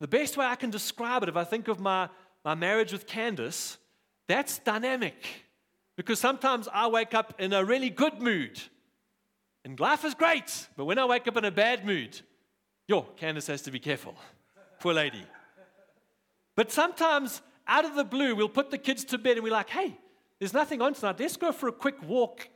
The 0.00 0.08
best 0.08 0.36
way 0.36 0.46
I 0.46 0.56
can 0.56 0.70
describe 0.70 1.22
it, 1.22 1.28
if 1.28 1.36
I 1.36 1.44
think 1.44 1.68
of 1.68 1.80
my, 1.80 2.08
my 2.44 2.54
marriage 2.54 2.92
with 2.92 3.06
Candace, 3.06 3.78
that's 4.28 4.58
dynamic. 4.58 5.16
Because 5.96 6.20
sometimes 6.20 6.68
I 6.72 6.88
wake 6.88 7.14
up 7.14 7.34
in 7.40 7.52
a 7.52 7.64
really 7.64 7.90
good 7.90 8.20
mood. 8.20 8.60
And 9.64 9.80
life 9.80 10.04
is 10.04 10.14
great. 10.14 10.68
But 10.76 10.84
when 10.84 10.98
I 10.98 11.06
wake 11.06 11.26
up 11.26 11.36
in 11.36 11.44
a 11.44 11.50
bad 11.50 11.84
mood, 11.84 12.20
yo, 12.88 13.02
Candace 13.16 13.46
has 13.48 13.62
to 13.62 13.70
be 13.70 13.78
careful. 13.78 14.14
Poor 14.80 14.94
lady. 14.94 15.22
But 16.54 16.72
sometimes 16.72 17.42
out 17.66 17.84
of 17.84 17.94
the 17.94 18.04
blue, 18.04 18.34
we'll 18.34 18.48
put 18.48 18.70
the 18.70 18.78
kids 18.78 19.04
to 19.06 19.18
bed 19.18 19.36
and 19.36 19.44
we're 19.44 19.52
like, 19.52 19.70
hey, 19.70 19.96
there's 20.38 20.52
nothing 20.52 20.80
on 20.82 20.94
tonight. 20.94 21.16
Let's 21.18 21.36
go 21.36 21.52
for 21.52 21.68
a 21.68 21.72
quick 21.72 22.02
walk 22.02 22.48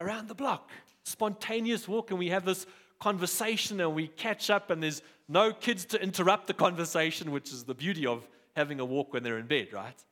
around 0.00 0.28
the 0.28 0.34
block. 0.34 0.70
Spontaneous 1.04 1.88
walk, 1.88 2.10
and 2.10 2.18
we 2.18 2.28
have 2.28 2.44
this 2.44 2.66
conversation 2.98 3.80
and 3.80 3.94
we 3.94 4.08
catch 4.08 4.50
up, 4.50 4.70
and 4.70 4.82
there's 4.82 5.02
no 5.28 5.52
kids 5.52 5.84
to 5.86 6.02
interrupt 6.02 6.46
the 6.46 6.54
conversation, 6.54 7.30
which 7.30 7.52
is 7.52 7.64
the 7.64 7.74
beauty 7.74 8.06
of 8.06 8.28
having 8.56 8.80
a 8.80 8.84
walk 8.84 9.12
when 9.12 9.22
they're 9.22 9.38
in 9.38 9.46
bed, 9.46 9.72
right? 9.72 10.04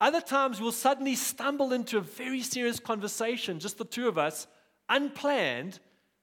Other 0.00 0.20
times 0.20 0.60
we'll 0.60 0.72
suddenly 0.72 1.14
stumble 1.14 1.72
into 1.72 1.98
a 1.98 2.00
very 2.00 2.40
serious 2.40 2.80
conversation, 2.80 3.60
just 3.60 3.78
the 3.78 3.84
two 3.84 4.08
of 4.08 4.16
us, 4.18 4.46
unplanned, 4.88 5.78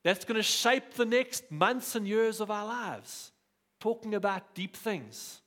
that's 0.07 0.23
going 0.23 0.37
to 0.37 0.43
shape 0.43 0.93
the 0.93 1.05
next 1.05 1.51
months 1.51 1.95
and 1.95 2.07
years 2.07 2.39
of 2.39 2.49
our 2.49 2.65
lives, 2.65 3.33
talking 3.81 4.15
about 4.15 4.55
deep 4.55 4.75
things. 4.75 5.41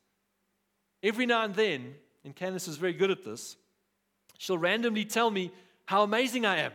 Every 1.03 1.25
now 1.25 1.45
and 1.45 1.55
then, 1.55 1.95
and 2.25 2.37
Candace 2.37 2.69
is 2.69 2.77
very 2.77 2.93
good 2.93 3.11
at 3.11 3.25
this, 3.25 3.57
she'll 4.37 4.59
randomly 4.59 5.07
tell 5.07 5.31
me 5.31 5.51
how 5.87 6.03
amazing 6.03 6.45
I 6.45 6.59
am. 6.59 6.73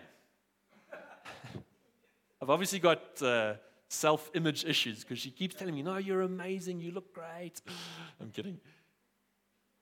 I've 2.42 2.50
obviously 2.50 2.80
got 2.80 3.22
uh, 3.22 3.54
self 3.88 4.32
image 4.34 4.66
issues 4.66 5.04
because 5.04 5.20
she 5.20 5.30
keeps 5.30 5.54
telling 5.54 5.76
me, 5.76 5.84
No, 5.84 5.98
you're 5.98 6.24
amazing, 6.24 6.82
you 6.82 6.90
look 6.92 7.14
great. 7.14 7.62
I'm 8.20 8.32
kidding. 8.32 8.60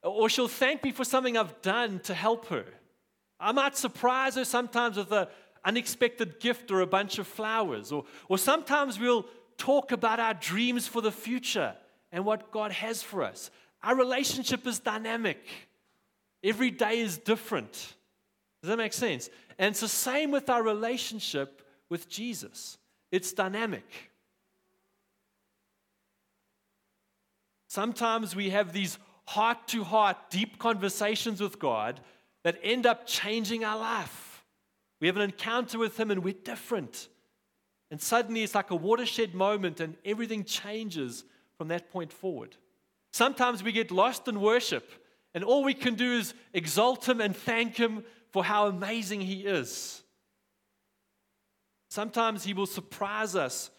Or 0.02 0.28
she'll 0.28 0.46
thank 0.46 0.84
me 0.84 0.92
for 0.92 1.04
something 1.04 1.38
I've 1.38 1.62
done 1.62 2.00
to 2.00 2.12
help 2.12 2.48
her. 2.48 2.66
I 3.40 3.52
might 3.52 3.78
surprise 3.78 4.34
her 4.34 4.44
sometimes 4.44 4.98
with 4.98 5.10
an 5.10 5.26
unexpected 5.64 6.40
gift 6.40 6.70
or 6.70 6.80
a 6.80 6.86
bunch 6.86 7.18
of 7.18 7.26
flowers. 7.26 7.92
Or, 7.92 8.04
or 8.28 8.38
sometimes 8.38 8.98
we'll 8.98 9.26
talk 9.56 9.92
about 9.92 10.20
our 10.20 10.34
dreams 10.34 10.86
for 10.86 11.00
the 11.00 11.12
future 11.12 11.74
and 12.12 12.24
what 12.24 12.50
God 12.50 12.72
has 12.72 13.02
for 13.02 13.22
us. 13.22 13.50
Our 13.82 13.96
relationship 13.96 14.66
is 14.66 14.78
dynamic. 14.78 15.44
Every 16.42 16.70
day 16.70 17.00
is 17.00 17.18
different. 17.18 17.72
Does 18.62 18.68
that 18.68 18.78
make 18.78 18.92
sense? 18.92 19.30
And 19.58 19.72
it's 19.72 19.80
the 19.80 19.88
same 19.88 20.30
with 20.30 20.48
our 20.48 20.62
relationship 20.62 21.62
with 21.88 22.08
Jesus, 22.08 22.78
it's 23.12 23.32
dynamic. 23.32 23.84
Sometimes 27.68 28.36
we 28.36 28.50
have 28.50 28.72
these 28.72 28.98
heart 29.26 29.66
to 29.68 29.82
heart, 29.82 30.16
deep 30.30 30.58
conversations 30.58 31.40
with 31.40 31.58
God 31.58 32.00
that 32.44 32.58
end 32.62 32.86
up 32.86 33.06
changing 33.06 33.64
our 33.64 33.78
life. 33.78 34.23
We 35.00 35.06
have 35.06 35.16
an 35.16 35.22
encounter 35.22 35.78
with 35.78 35.98
Him 35.98 36.10
and 36.10 36.22
we're 36.24 36.34
different. 36.34 37.08
And 37.90 38.00
suddenly 38.00 38.42
it's 38.42 38.54
like 38.54 38.70
a 38.70 38.76
watershed 38.76 39.34
moment 39.34 39.80
and 39.80 39.96
everything 40.04 40.44
changes 40.44 41.24
from 41.56 41.68
that 41.68 41.90
point 41.90 42.12
forward. 42.12 42.56
Sometimes 43.12 43.62
we 43.62 43.72
get 43.72 43.90
lost 43.90 44.26
in 44.26 44.40
worship 44.40 44.90
and 45.34 45.44
all 45.44 45.62
we 45.62 45.74
can 45.74 45.94
do 45.94 46.18
is 46.18 46.34
exalt 46.52 47.08
him 47.08 47.20
and 47.20 47.36
thank 47.36 47.76
him 47.76 48.04
for 48.30 48.44
how 48.44 48.66
amazing 48.66 49.20
he 49.20 49.46
is. 49.46 50.02
Sometimes 51.88 52.42
he 52.42 52.54
will 52.54 52.66
surprise 52.66 53.36
us 53.36 53.70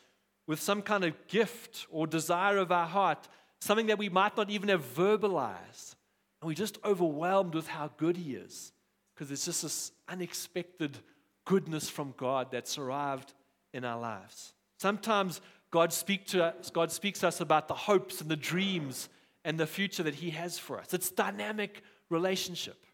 with 0.47 0.61
some 0.61 0.81
kind 0.81 1.03
of 1.03 1.27
gift 1.27 1.87
or 1.89 2.07
desire 2.07 2.57
of 2.57 2.71
our 2.71 2.87
heart, 2.87 3.27
something 3.59 3.87
that 3.87 3.97
we 3.97 4.09
might 4.09 4.37
not 4.37 4.49
even 4.49 4.69
have 4.69 4.85
verbalized. 4.95 5.95
And 6.41 6.47
we're 6.47 6.53
just 6.53 6.77
overwhelmed 6.85 7.55
with 7.55 7.67
how 7.67 7.89
good 7.97 8.15
he 8.15 8.35
is 8.35 8.71
because 9.15 9.31
it's 9.31 9.45
just 9.45 9.63
this 9.63 9.91
unexpected 10.09 10.97
goodness 11.45 11.89
from 11.89 12.13
God 12.17 12.47
that's 12.51 12.77
arrived 12.77 13.33
in 13.73 13.85
our 13.85 13.99
lives. 13.99 14.53
Sometimes 14.77 15.41
God, 15.71 15.93
speak 15.93 16.25
to 16.27 16.43
us, 16.43 16.69
God 16.69 16.91
speaks 16.91 17.19
to 17.19 17.27
us 17.27 17.41
about 17.41 17.67
the 17.67 17.73
hopes 17.73 18.21
and 18.21 18.29
the 18.29 18.35
dreams 18.35 19.09
and 19.43 19.59
the 19.59 19.67
future 19.67 20.03
that 20.03 20.15
He 20.15 20.31
has 20.31 20.59
for 20.59 20.79
us. 20.79 20.93
It's 20.93 21.11
dynamic 21.11 21.83
relationship. 22.09 22.85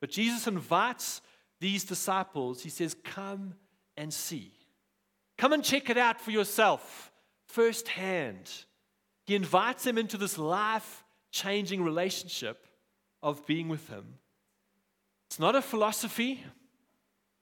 But 0.00 0.10
Jesus 0.10 0.46
invites 0.46 1.20
these 1.60 1.84
disciples, 1.84 2.62
He 2.62 2.70
says, 2.70 2.96
Come 3.04 3.54
and 3.96 4.12
see. 4.12 4.52
Come 5.38 5.52
and 5.52 5.64
check 5.64 5.90
it 5.90 5.98
out 5.98 6.20
for 6.20 6.30
yourself 6.30 7.12
firsthand. 7.46 8.50
He 9.26 9.34
invites 9.34 9.84
them 9.84 9.98
into 9.98 10.16
this 10.16 10.38
life 10.38 11.04
changing 11.30 11.82
relationship 11.82 12.66
of 13.22 13.46
being 13.46 13.68
with 13.68 13.88
Him. 13.88 14.14
It's 15.32 15.38
not 15.38 15.56
a 15.56 15.62
philosophy, 15.62 16.44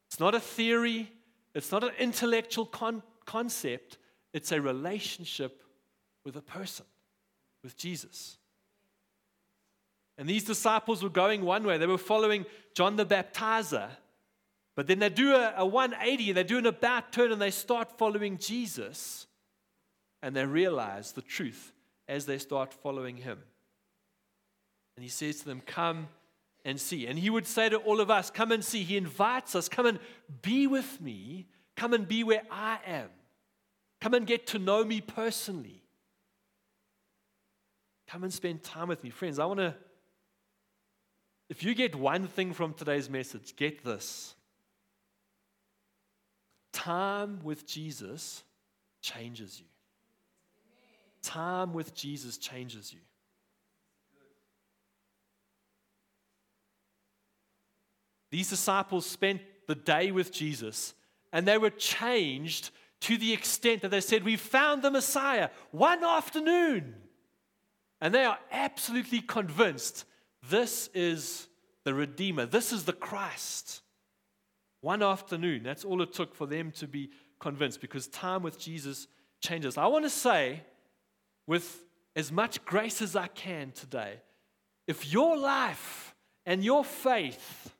it's 0.06 0.20
not 0.20 0.32
a 0.32 0.38
theory, 0.38 1.11
it's 1.56 1.73
not 1.73 1.82
an 1.82 1.90
intellectual 1.99 2.64
con- 2.64 3.02
concept, 3.26 3.99
it's 4.32 4.52
a 4.52 4.61
relationship 4.61 5.64
with 6.25 6.37
a 6.37 6.40
person, 6.40 6.87
with 7.64 7.76
Jesus. 7.76 8.38
And 10.16 10.28
these 10.28 10.44
disciples 10.44 11.02
were 11.02 11.09
going 11.09 11.44
one 11.44 11.64
way. 11.64 11.78
They 11.78 11.87
were 11.88 11.99
following 11.99 12.47
John 12.76 12.94
the 12.94 13.04
Baptizer. 13.04 13.88
But 14.76 14.87
then 14.87 15.00
they 15.00 15.09
do 15.09 15.35
a, 15.35 15.54
a 15.56 15.66
180, 15.66 16.30
they 16.30 16.44
do 16.44 16.59
an 16.59 16.66
about 16.66 17.12
turn, 17.12 17.32
and 17.32 17.42
they 17.42 17.50
start 17.50 17.99
following 17.99 18.38
Jesus. 18.38 19.26
And 20.23 20.37
they 20.37 20.47
realize 20.47 21.11
the 21.11 21.23
truth 21.23 21.73
as 22.06 22.25
they 22.25 22.38
start 22.38 22.73
following 22.73 23.16
him. 23.16 23.40
And 24.97 25.02
he 25.02 25.11
says 25.11 25.40
to 25.40 25.47
them, 25.47 25.61
Come 25.66 26.06
and 26.64 26.81
see. 26.81 27.07
And 27.07 27.19
he 27.19 27.31
would 27.31 27.47
say 27.47 27.69
to 27.69 27.79
all 27.79 28.00
of 28.00 28.11
us, 28.11 28.31
Come 28.31 28.52
and 28.52 28.64
see. 28.64 28.83
He 28.83 28.97
invites 28.97 29.55
us, 29.55 29.69
Come 29.69 29.87
and 29.87 29.99
be 30.43 30.67
with 30.67 31.00
me. 31.00 31.47
Come 31.76 31.95
and 31.95 32.07
be 32.07 32.25
where 32.25 32.43
I 32.50 32.79
am. 32.87 33.09
Come 34.00 34.14
and 34.14 34.26
get 34.26 34.47
to 34.49 34.59
know 34.59 34.85
me 34.85 35.00
personally. 35.00 35.83
Come 38.09 38.25
and 38.25 38.33
spend 38.33 38.62
time 38.62 38.88
with 38.88 39.02
me. 39.05 39.11
Friends, 39.11 39.38
I 39.38 39.45
want 39.47 39.61
to 39.61 39.75
if 41.50 41.64
you 41.64 41.75
get 41.75 41.97
one 41.97 42.29
thing 42.29 42.52
from 42.52 42.75
today's 42.75 43.11
message, 43.11 43.57
get 43.57 43.85
this. 43.85 44.37
Time 46.73 47.40
with 47.43 47.67
Jesus 47.67 48.45
changes 49.02 49.59
you. 49.59 49.67
Time 51.23 51.73
with 51.73 51.93
Jesus 51.93 52.38
changes 52.38 52.93
you. 52.93 53.00
These 58.30 58.50
disciples 58.50 59.06
spent 59.06 59.40
the 59.66 59.75
day 59.75 60.10
with 60.10 60.32
Jesus 60.32 60.94
and 61.32 61.46
they 61.46 61.58
were 61.58 61.70
changed 61.70 62.70
to 63.02 63.16
the 63.16 63.32
extent 63.32 63.82
that 63.82 63.90
they 63.90 64.00
said, 64.00 64.25
We 64.25 64.37
found 64.37 64.82
the 64.82 64.90
Messiah 64.90 65.50
one 65.70 66.04
afternoon. 66.04 66.94
And 68.00 68.14
they 68.14 68.25
are 68.25 68.38
absolutely 68.50 69.20
convinced 69.20 70.04
this 70.49 70.88
is 70.94 71.49
the 71.84 71.94
Redeemer. 71.94 72.46
This 72.46 72.72
is 72.72 72.84
the 72.84 72.92
Christ. 72.92 73.82
One 74.80 75.02
afternoon, 75.02 75.62
that's 75.62 75.84
all 75.84 76.00
it 76.00 76.12
took 76.12 76.34
for 76.34 76.46
them 76.46 76.70
to 76.72 76.88
be 76.88 77.10
convinced 77.38 77.80
because 77.80 78.06
time 78.08 78.42
with 78.42 78.58
Jesus 78.58 79.06
changes. 79.42 79.76
I 79.76 79.87
want 79.87 80.04
to 80.04 80.10
say, 80.10 80.62
with 81.46 81.84
as 82.16 82.32
much 82.32 82.64
grace 82.64 83.02
as 83.02 83.16
I 83.16 83.26
can 83.26 83.72
today, 83.72 84.14
if 84.87 85.12
your 85.12 85.37
life 85.37 86.14
and 86.46 86.64
your 86.64 86.84
faith 86.84 87.72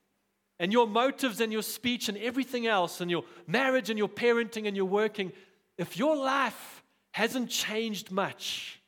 and 0.61 0.75
your 0.75 0.87
motives 0.87 1.40
and 1.40 1.50
your 1.50 1.62
speech 1.62 2.11
and 2.11 2.19
everything 2.19 2.67
else 2.67 3.00
and 3.00 3.11
your 3.11 3.25
marriage 3.47 3.88
and 3.88 3.99
your 3.99 4.11
parenting 4.11 4.69
and 4.69 4.76
your 4.76 4.85
working, 4.85 5.33
if 5.79 5.97
your 5.97 6.14
life 6.14 6.85
hasn't 7.12 7.49
changed 7.49 8.12
much 8.12 8.79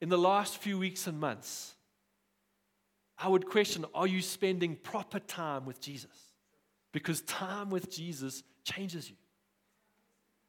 in 0.00 0.08
the 0.08 0.18
last 0.18 0.58
few 0.58 0.76
weeks 0.76 1.06
and 1.06 1.20
months, 1.20 1.74
I 3.16 3.28
would 3.28 3.46
question 3.46 3.86
are 3.94 4.08
you 4.08 4.20
spending 4.20 4.74
proper 4.74 5.20
time 5.20 5.64
with 5.64 5.80
Jesus? 5.80 6.10
Because 6.92 7.20
time 7.22 7.70
with 7.70 7.90
Jesus 7.90 8.42
changes 8.64 9.08
you. 9.08 9.16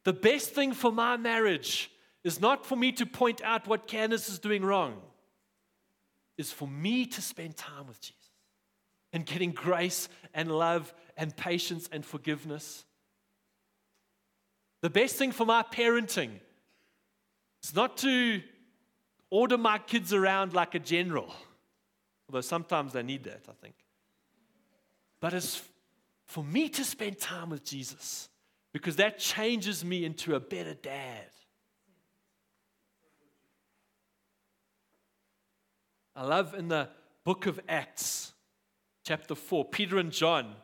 The 0.03 0.13
best 0.13 0.49
thing 0.51 0.73
for 0.73 0.91
my 0.91 1.15
marriage 1.15 1.91
is 2.23 2.41
not 2.41 2.65
for 2.65 2.75
me 2.75 2.91
to 2.93 3.05
point 3.05 3.39
out 3.43 3.67
what 3.67 3.87
Candace 3.87 4.29
is 4.29 4.39
doing 4.39 4.65
wrong, 4.65 4.99
is 6.39 6.51
for 6.51 6.67
me 6.67 7.05
to 7.05 7.21
spend 7.21 7.55
time 7.55 7.85
with 7.85 8.01
Jesus 8.01 8.24
and 9.15 9.25
getting 9.25 9.51
grace 9.51 10.07
and 10.35 10.51
love 10.51 10.93
and 11.17 11.35
patience 11.35 11.89
and 11.91 12.05
forgiveness. 12.05 12.85
The 14.81 14.91
best 14.91 15.15
thing 15.15 15.31
for 15.31 15.45
my 15.45 15.63
parenting 15.63 16.29
is 17.63 17.75
not 17.75 17.97
to 17.97 18.43
order 19.31 19.57
my 19.57 19.79
kids 19.79 20.13
around 20.13 20.53
like 20.53 20.75
a 20.75 20.79
general 20.79 21.33
Although 22.27 22.41
sometimes 22.41 22.93
they 22.93 23.03
need 23.03 23.23
that, 23.25 23.41
I 23.47 23.53
think. 23.61 23.75
But 25.19 25.33
it's 25.33 25.61
for 26.25 26.43
me 26.43 26.69
to 26.69 26.83
spend 26.83 27.19
time 27.19 27.49
with 27.49 27.63
Jesus 27.63 28.29
because 28.73 28.95
that 28.97 29.19
changes 29.19 29.85
me 29.85 30.05
into 30.05 30.35
a 30.35 30.39
better 30.39 30.73
dad. 30.73 31.27
I 36.15 36.25
love 36.25 36.55
in 36.55 36.69
the 36.69 36.89
book 37.23 37.45
of 37.45 37.59
Acts, 37.67 38.33
chapter 39.05 39.35
4, 39.35 39.65
Peter 39.65 39.99
and 39.99 40.11
John. 40.11 40.55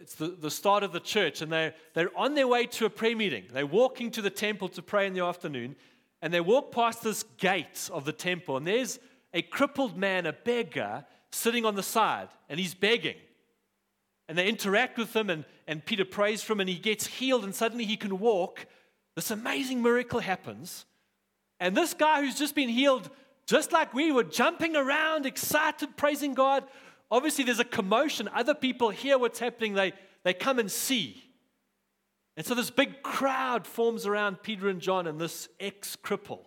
It's 0.00 0.14
the, 0.14 0.28
the 0.28 0.50
start 0.50 0.82
of 0.82 0.92
the 0.92 1.00
church, 1.00 1.42
and 1.42 1.52
they're, 1.52 1.74
they're 1.92 2.16
on 2.16 2.34
their 2.34 2.48
way 2.48 2.64
to 2.66 2.86
a 2.86 2.90
prayer 2.90 3.14
meeting. 3.14 3.44
They're 3.52 3.66
walking 3.66 4.10
to 4.12 4.22
the 4.22 4.30
temple 4.30 4.70
to 4.70 4.82
pray 4.82 5.06
in 5.06 5.12
the 5.12 5.22
afternoon, 5.22 5.76
and 6.22 6.32
they 6.32 6.40
walk 6.40 6.72
past 6.72 7.02
this 7.02 7.22
gate 7.36 7.90
of 7.92 8.06
the 8.06 8.12
temple, 8.12 8.56
and 8.56 8.66
there's 8.66 8.98
a 9.34 9.42
crippled 9.42 9.98
man, 9.98 10.24
a 10.24 10.32
beggar, 10.32 11.04
sitting 11.30 11.66
on 11.66 11.74
the 11.74 11.82
side, 11.82 12.28
and 12.48 12.58
he's 12.58 12.74
begging. 12.74 13.16
And 14.26 14.38
they 14.38 14.48
interact 14.48 14.96
with 14.96 15.14
him, 15.14 15.28
and, 15.28 15.44
and 15.68 15.84
Peter 15.84 16.06
prays 16.06 16.42
for 16.42 16.54
him, 16.54 16.60
and 16.60 16.68
he 16.70 16.76
gets 16.76 17.06
healed, 17.06 17.44
and 17.44 17.54
suddenly 17.54 17.84
he 17.84 17.98
can 17.98 18.18
walk. 18.18 18.64
This 19.16 19.30
amazing 19.30 19.82
miracle 19.82 20.20
happens. 20.20 20.86
And 21.60 21.76
this 21.76 21.92
guy 21.92 22.22
who's 22.22 22.38
just 22.38 22.54
been 22.54 22.70
healed, 22.70 23.10
just 23.46 23.72
like 23.72 23.94
we 23.94 24.12
were, 24.12 24.24
jumping 24.24 24.76
around, 24.76 25.24
excited, 25.24 25.96
praising 25.96 26.34
God. 26.34 26.64
Obviously, 27.10 27.44
there's 27.44 27.60
a 27.60 27.64
commotion. 27.64 28.28
Other 28.34 28.54
people 28.54 28.90
hear 28.90 29.18
what's 29.18 29.38
happening, 29.38 29.74
they, 29.74 29.92
they 30.24 30.34
come 30.34 30.58
and 30.58 30.70
see. 30.70 31.22
And 32.36 32.44
so 32.44 32.54
this 32.54 32.70
big 32.70 33.02
crowd 33.02 33.66
forms 33.66 34.04
around 34.04 34.42
Peter 34.42 34.68
and 34.68 34.80
John 34.80 35.06
and 35.06 35.20
this 35.20 35.48
ex 35.58 35.96
cripple. 35.96 36.40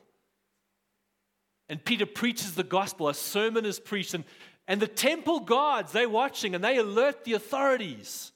And 1.68 1.84
Peter 1.84 2.06
preaches 2.06 2.56
the 2.56 2.64
gospel, 2.64 3.10
a 3.10 3.14
sermon 3.14 3.66
is 3.66 3.80
preached, 3.80 4.14
and, 4.14 4.24
and 4.68 4.82
the 4.82 4.88
temple 4.88 5.40
guards, 5.40 5.92
they're 5.92 6.10
watching 6.10 6.56
and 6.56 6.64
they 6.64 6.78
alert 6.78 7.24
the 7.24 7.34
authorities. 7.34 8.32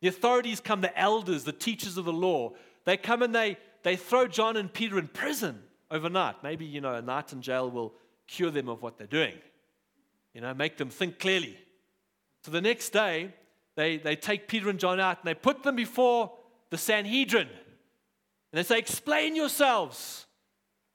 The 0.00 0.08
authorities 0.08 0.60
come, 0.60 0.80
the 0.80 0.98
elders, 0.98 1.44
the 1.44 1.52
teachers 1.52 1.98
of 1.98 2.04
the 2.04 2.12
law. 2.12 2.52
They 2.84 2.96
come 2.96 3.22
and 3.22 3.34
they, 3.34 3.58
they 3.82 3.96
throw 3.96 4.26
John 4.26 4.56
and 4.56 4.72
Peter 4.72 4.98
in 4.98 5.08
prison 5.08 5.62
overnight. 5.90 6.42
Maybe, 6.42 6.64
you 6.64 6.80
know, 6.80 6.94
a 6.94 7.02
night 7.02 7.32
in 7.32 7.42
jail 7.42 7.70
will 7.70 7.94
cure 8.28 8.50
them 8.50 8.68
of 8.68 8.82
what 8.82 8.98
they're 8.98 9.06
doing, 9.06 9.34
you 10.34 10.40
know, 10.40 10.54
make 10.54 10.76
them 10.76 10.90
think 10.90 11.18
clearly. 11.18 11.58
So 12.44 12.52
the 12.52 12.60
next 12.60 12.90
day, 12.90 13.34
they, 13.74 13.96
they 13.96 14.14
take 14.14 14.46
Peter 14.46 14.68
and 14.68 14.78
John 14.78 15.00
out 15.00 15.18
and 15.18 15.26
they 15.26 15.34
put 15.34 15.62
them 15.62 15.74
before 15.74 16.32
the 16.70 16.78
Sanhedrin. 16.78 17.48
And 17.48 18.58
they 18.58 18.62
say, 18.62 18.78
Explain 18.78 19.34
yourselves. 19.34 20.26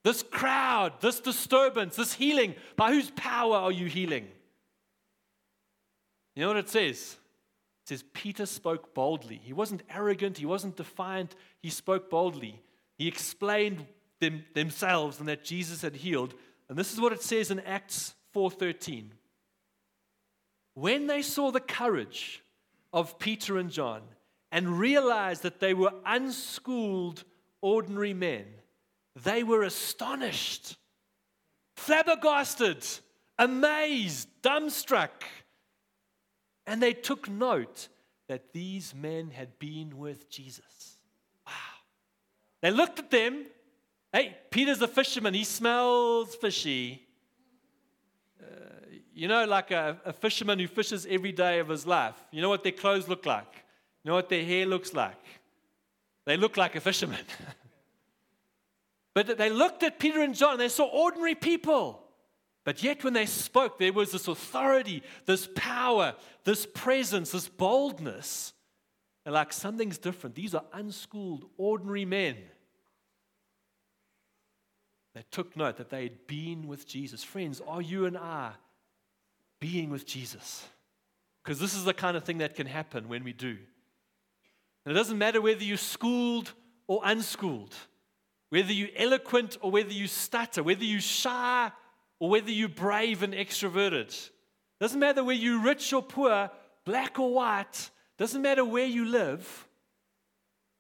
This 0.04 0.22
crowd, 0.22 1.00
this 1.00 1.22
disturbance, 1.22 1.96
this 1.96 2.14
healing, 2.14 2.56
by 2.76 2.92
whose 2.92 3.10
power 3.12 3.56
are 3.56 3.72
you 3.72 3.86
healing? 3.86 4.28
You 6.36 6.42
know 6.42 6.50
what 6.50 6.58
it 6.58 6.70
says? 6.70 7.18
It 7.84 7.90
says 7.90 8.04
Peter 8.14 8.46
spoke 8.46 8.94
boldly. 8.94 9.40
He 9.42 9.54
wasn't 9.54 9.84
arrogant, 9.90 10.38
he 10.38 10.46
wasn't 10.46 10.76
defiant, 10.76 11.36
he 11.62 11.70
spoke 11.70 12.10
boldly. 12.10 12.62
He 12.98 13.08
explained 13.08 13.86
them, 14.20 14.44
themselves 14.54 15.20
and 15.20 15.28
that 15.30 15.44
Jesus 15.44 15.82
had 15.82 15.96
healed. 15.96 16.34
And 16.70 16.78
this 16.78 16.94
is 16.94 17.00
what 17.00 17.14
it 17.14 17.22
says 17.22 17.52
in 17.52 17.60
Acts 17.60 18.16
4:13. 18.34 19.12
When 20.74 21.08
they 21.08 21.22
saw 21.22 21.52
the 21.52 21.60
courage 21.60 22.44
of 22.92 23.20
Peter 23.20 23.58
and 23.58 23.70
John 23.72 24.02
and 24.52 24.80
realized 24.80 25.44
that 25.44 25.60
they 25.60 25.74
were 25.74 25.94
unschooled 26.06 27.24
ordinary 27.62 28.14
men, 28.14 28.46
they 29.16 29.44
were 29.44 29.64
astonished, 29.64 30.78
flabbergasted, 31.76 32.86
amazed, 33.38 34.28
dumbstruck. 34.42 35.24
And 36.66 36.82
they 36.82 36.94
took 36.94 37.30
note 37.30 37.90
that 38.28 38.54
these 38.54 38.96
men 38.96 39.32
had 39.32 39.60
been 39.60 39.98
with 39.98 40.30
Jesus. 40.30 40.98
Wow. 41.46 41.54
They 42.62 42.72
looked 42.72 43.00
at 43.00 43.12
them. 43.12 43.46
Hey, 44.14 44.38
Peter's 44.52 44.80
a 44.84 44.88
fisherman. 44.88 45.34
He 45.34 45.44
smells 45.44 46.36
fishy. 46.36 47.02
Uh, 48.40 48.46
you 49.12 49.28
know, 49.28 49.44
like 49.46 49.72
a, 49.72 49.98
a 50.06 50.14
fisherman 50.14 50.60
who 50.60 50.68
fishes 50.68 51.08
every 51.10 51.32
day 51.32 51.58
of 51.58 51.68
his 51.68 51.88
life. 51.88 52.14
You 52.30 52.44
know 52.44 52.50
what 52.50 52.62
their 52.62 52.74
clothes 52.74 53.08
look 53.08 53.26
like? 53.26 53.52
You 54.04 54.10
know 54.10 54.16
what 54.16 54.30
their 54.30 54.46
hair 54.46 54.68
looks 54.68 54.94
like? 54.94 55.18
They 56.26 56.38
look 56.38 56.58
like 56.58 56.76
a 56.76 56.80
fisherman. 56.80 57.20
But 59.16 59.38
they 59.38 59.52
looked 59.52 59.84
at 59.84 60.00
Peter 60.00 60.24
and 60.24 60.34
John, 60.34 60.54
and 60.54 60.60
they 60.60 60.70
saw 60.70 60.86
ordinary 60.86 61.36
people. 61.36 62.02
But 62.64 62.82
yet, 62.82 63.04
when 63.04 63.14
they 63.14 63.28
spoke, 63.28 63.78
there 63.78 63.94
was 63.94 64.12
this 64.12 64.28
authority, 64.28 65.04
this 65.28 65.48
power, 65.54 66.16
this 66.46 66.66
presence, 66.66 67.30
this 67.30 67.48
boldness. 67.48 68.54
And 69.24 69.36
like 69.36 69.54
something's 69.54 70.00
different. 70.00 70.36
These 70.36 70.56
are 70.56 70.64
unschooled, 70.74 71.46
ordinary 71.58 72.06
men 72.06 72.38
that 75.16 75.32
took 75.32 75.56
note 75.56 75.78
that 75.78 75.90
they 75.90 76.04
had 76.04 76.28
been 76.28 76.68
with 76.68 76.88
Jesus. 76.88 77.24
Friends, 77.24 77.62
are 77.68 77.82
you 77.82 78.06
and 78.06 78.18
I 78.18 78.52
being 79.60 79.90
with 79.90 80.06
Jesus? 80.06 80.66
Because 81.44 81.60
this 81.60 81.76
is 81.76 81.86
the 81.86 81.94
kind 81.94 82.18
of 82.18 82.24
thing 82.24 82.40
that 82.40 82.56
can 82.56 82.68
happen 82.68 83.08
when 83.08 83.24
we 83.24 83.34
do. 83.34 83.58
And 84.86 84.92
it 84.92 84.96
doesn't 84.96 85.18
matter 85.18 85.42
whether 85.42 85.64
you're 85.64 85.78
schooled 85.78 86.54
or 86.88 87.02
unschooled, 87.04 87.76
whether 88.50 88.74
you're 88.74 88.90
eloquent 88.96 89.58
or 89.62 89.72
whether 89.72 89.92
you 89.92 90.08
stutter, 90.08 90.64
whether 90.64 90.84
you're 90.84 91.00
shy 91.00 91.72
or 92.20 92.30
whether 92.30 92.52
you're 92.52 92.70
brave 92.70 93.24
and 93.24 93.34
extroverted. 93.34 94.30
Doesn't 94.80 95.00
matter 95.00 95.24
whether 95.24 95.40
you're 95.40 95.62
rich 95.62 95.94
or 95.94 96.02
poor, 96.02 96.50
black 96.86 97.20
or 97.20 97.34
white, 97.34 97.90
doesn't 98.18 98.42
matter 98.42 98.66
where 98.66 98.86
you 98.86 99.06
live. 99.06 99.68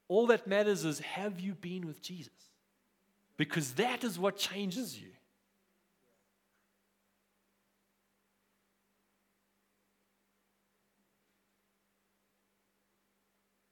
All 0.07 0.27
that 0.27 0.47
matters 0.47 0.85
is 0.85 0.99
have 0.99 1.39
you 1.39 1.53
been 1.53 1.87
with 1.87 2.01
Jesus? 2.01 2.31
Because 3.37 3.73
that 3.73 4.03
is 4.03 4.19
what 4.19 4.37
changes 4.37 4.99
you. 4.99 5.09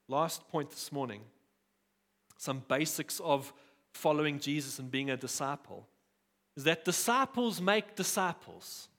Last 0.07 0.47
point 0.49 0.69
this 0.69 0.91
morning 0.91 1.21
some 2.37 2.63
basics 2.67 3.19
of 3.19 3.53
following 3.93 4.39
Jesus 4.39 4.79
and 4.79 4.89
being 4.89 5.11
a 5.11 5.15
disciple 5.15 5.87
is 6.57 6.63
that 6.63 6.83
disciples 6.83 7.61
make 7.61 7.95
disciples. 7.95 8.89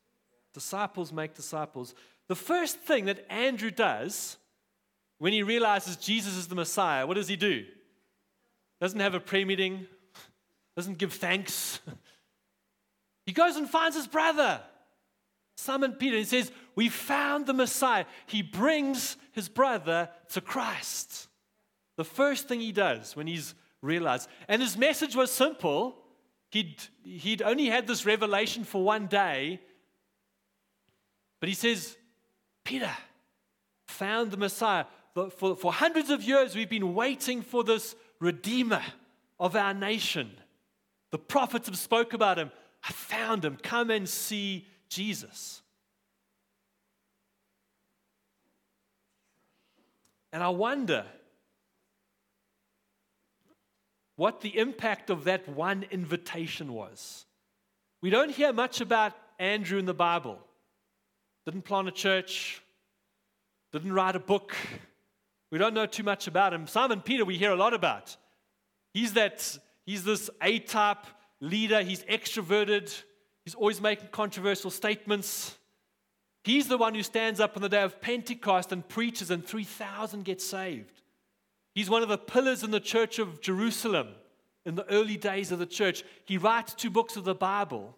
Disciples 0.55 1.13
make 1.13 1.35
disciples. 1.35 1.95
The 2.29 2.37
first 2.37 2.79
thing 2.79 3.07
that 3.07 3.27
Andrew 3.29 3.73
does 3.73 4.37
when 5.19 5.33
he 5.33 5.43
realizes 5.43 5.97
Jesus 5.97 6.37
is 6.37 6.47
the 6.47 6.55
Messiah, 6.55 7.05
what 7.07 7.15
does 7.15 7.29
he 7.29 7.37
do? 7.37 7.65
Doesn't 8.81 9.01
have 9.01 9.15
a 9.15 9.21
prayer 9.21 9.45
meeting, 9.45 9.87
doesn't 10.77 10.99
give 10.99 11.13
thanks. 11.13 11.81
He 13.27 13.33
goes 13.33 13.57
and 13.57 13.69
finds 13.69 13.97
his 13.97 14.07
brother, 14.07 14.61
Simon 15.57 15.93
Peter, 15.93 16.17
and 16.17 16.27
says, 16.27 16.51
We 16.75 16.89
found 16.89 17.47
the 17.47 17.53
Messiah. 17.53 18.05
He 18.27 18.43
brings 18.43 19.17
his 19.33 19.49
brother 19.49 20.09
to 20.31 20.41
Christ. 20.41 21.29
The 21.97 22.05
first 22.05 22.49
thing 22.49 22.61
he 22.61 22.73
does 22.73 23.15
when 23.15 23.27
he's 23.27 23.55
realized, 23.81 24.29
and 24.49 24.61
his 24.61 24.77
message 24.77 25.15
was 25.15 25.31
simple. 25.31 25.99
He'd, 26.51 26.83
he'd 27.05 27.43
only 27.43 27.67
had 27.67 27.87
this 27.87 28.05
revelation 28.05 28.65
for 28.65 28.83
one 28.83 29.07
day, 29.07 29.61
but 31.41 31.49
he 31.49 31.55
says, 31.55 31.97
Peter, 32.65 32.91
found 33.87 34.31
the 34.31 34.37
Messiah. 34.37 34.85
For, 35.15 35.57
for 35.57 35.73
hundreds 35.73 36.11
of 36.11 36.23
years, 36.23 36.55
we've 36.55 36.69
been 36.69 36.95
waiting 36.95 37.43
for 37.43 37.63
this 37.65 37.95
Redeemer 38.21 38.83
of 39.39 39.57
our 39.57 39.75
nation. 39.75 40.31
The 41.13 41.19
prophets 41.19 41.69
have 41.69 41.79
spoke 41.79 42.15
about 42.15 42.39
him. 42.39 42.51
I 42.83 42.91
found 42.91 43.45
him. 43.45 43.57
Come 43.63 43.91
and 43.91 44.09
see 44.09 44.67
Jesus. 44.89 45.63
And 50.33 50.43
I 50.43 50.49
wonder 50.49 51.05
what 54.17 54.41
the 54.41 54.59
impact 54.59 55.11
of 55.11 55.25
that 55.25 55.49
one 55.49 55.85
invitation 55.91 56.73
was. 56.73 57.27
We 58.01 58.11
don't 58.11 58.31
hear 58.31 58.53
much 58.53 58.81
about 58.81 59.13
Andrew 59.39 59.79
in 59.79 59.85
the 59.85 59.95
Bible. 59.95 60.39
Didn't 61.45 61.63
plant 61.63 61.89
a 61.89 61.93
church, 61.93 62.63
didn't 63.73 63.93
write 63.93 64.17
a 64.17 64.21
book. 64.21 64.57
We 65.51 65.59
don't 65.59 65.75
know 65.75 65.87
too 65.87 66.03
much 66.03 66.27
about 66.29 66.55
him. 66.55 66.67
Simon 66.67 67.03
Peter, 67.03 67.25
we 67.25 67.37
hear 67.37 67.51
a 67.51 67.57
lot 67.57 67.75
about. 67.75 68.17
He's 68.95 69.15
that, 69.15 69.59
he's 69.87 70.05
this 70.05 70.31
A 70.41 70.59
type 70.59 71.05
leader, 71.41 71.83
he's 71.83 72.05
extroverted, 72.05 73.03
he's 73.45 73.55
always 73.55 73.81
making 73.81 74.09
controversial 74.09 74.71
statements. 74.71 75.57
He's 76.45 76.67
the 76.67 76.79
one 76.79 76.95
who 76.95 77.03
stands 77.03 77.39
up 77.39 77.57
on 77.57 77.63
the 77.63 77.69
day 77.69 77.83
of 77.83 78.01
Pentecost 78.01 78.73
and 78.73 78.89
preaches, 78.89 79.31
and 79.31 79.47
3,000 79.47 80.25
get 80.25 80.41
saved. 80.41 81.03
He's 81.75 81.89
one 81.89 82.03
of 82.03 82.09
the 82.09 82.19
pillars 82.19 82.63
in 82.63 82.71
the 82.71 82.81
church 82.81 83.19
of 83.19 83.41
Jerusalem 83.41 84.09
in 84.65 84.75
the 84.75 84.89
early 84.91 85.17
days 85.17 85.53
of 85.53 85.59
the 85.59 85.67
church. 85.67 86.05
He 86.25 86.39
writes 86.39 86.75
two 86.75 86.91
books 86.91 87.17
of 87.17 87.25
the 87.25 87.35
Bible. 87.35 87.97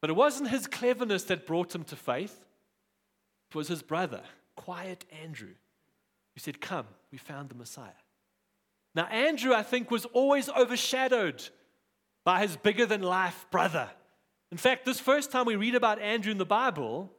But 0.00 0.10
it 0.10 0.16
wasn't 0.16 0.50
his 0.50 0.66
cleverness 0.66 1.24
that 1.24 1.46
brought 1.46 1.74
him 1.74 1.84
to 1.84 1.96
faith, 1.96 2.44
it 3.50 3.56
was 3.56 3.68
his 3.68 3.82
brother, 3.82 4.22
quiet 4.54 5.04
Andrew, 5.22 5.54
who 6.34 6.40
said, 6.40 6.60
Come, 6.60 6.86
we 7.10 7.18
found 7.18 7.48
the 7.48 7.56
Messiah. 7.56 7.99
Now, 8.94 9.04
Andrew, 9.06 9.54
I 9.54 9.62
think, 9.62 9.90
was 9.90 10.04
always 10.06 10.48
overshadowed 10.48 11.48
by 12.24 12.40
his 12.40 12.56
bigger 12.56 12.86
than 12.86 13.02
life 13.02 13.46
brother. 13.50 13.88
In 14.50 14.58
fact, 14.58 14.84
this 14.84 14.98
first 14.98 15.30
time 15.30 15.46
we 15.46 15.56
read 15.56 15.74
about 15.74 16.00
Andrew 16.00 16.32
in 16.32 16.38
the 16.38 16.44
Bible, 16.44 17.10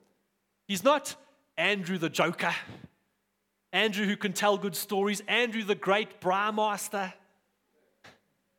he's 0.67 0.83
not 0.83 1.15
Andrew 1.57 1.97
the 1.97 2.09
joker, 2.09 2.53
Andrew 3.71 4.05
who 4.05 4.17
can 4.17 4.33
tell 4.33 4.57
good 4.57 4.75
stories, 4.75 5.21
Andrew 5.27 5.63
the 5.63 5.75
great 5.75 6.19
braai 6.19 6.53
master. 6.53 7.13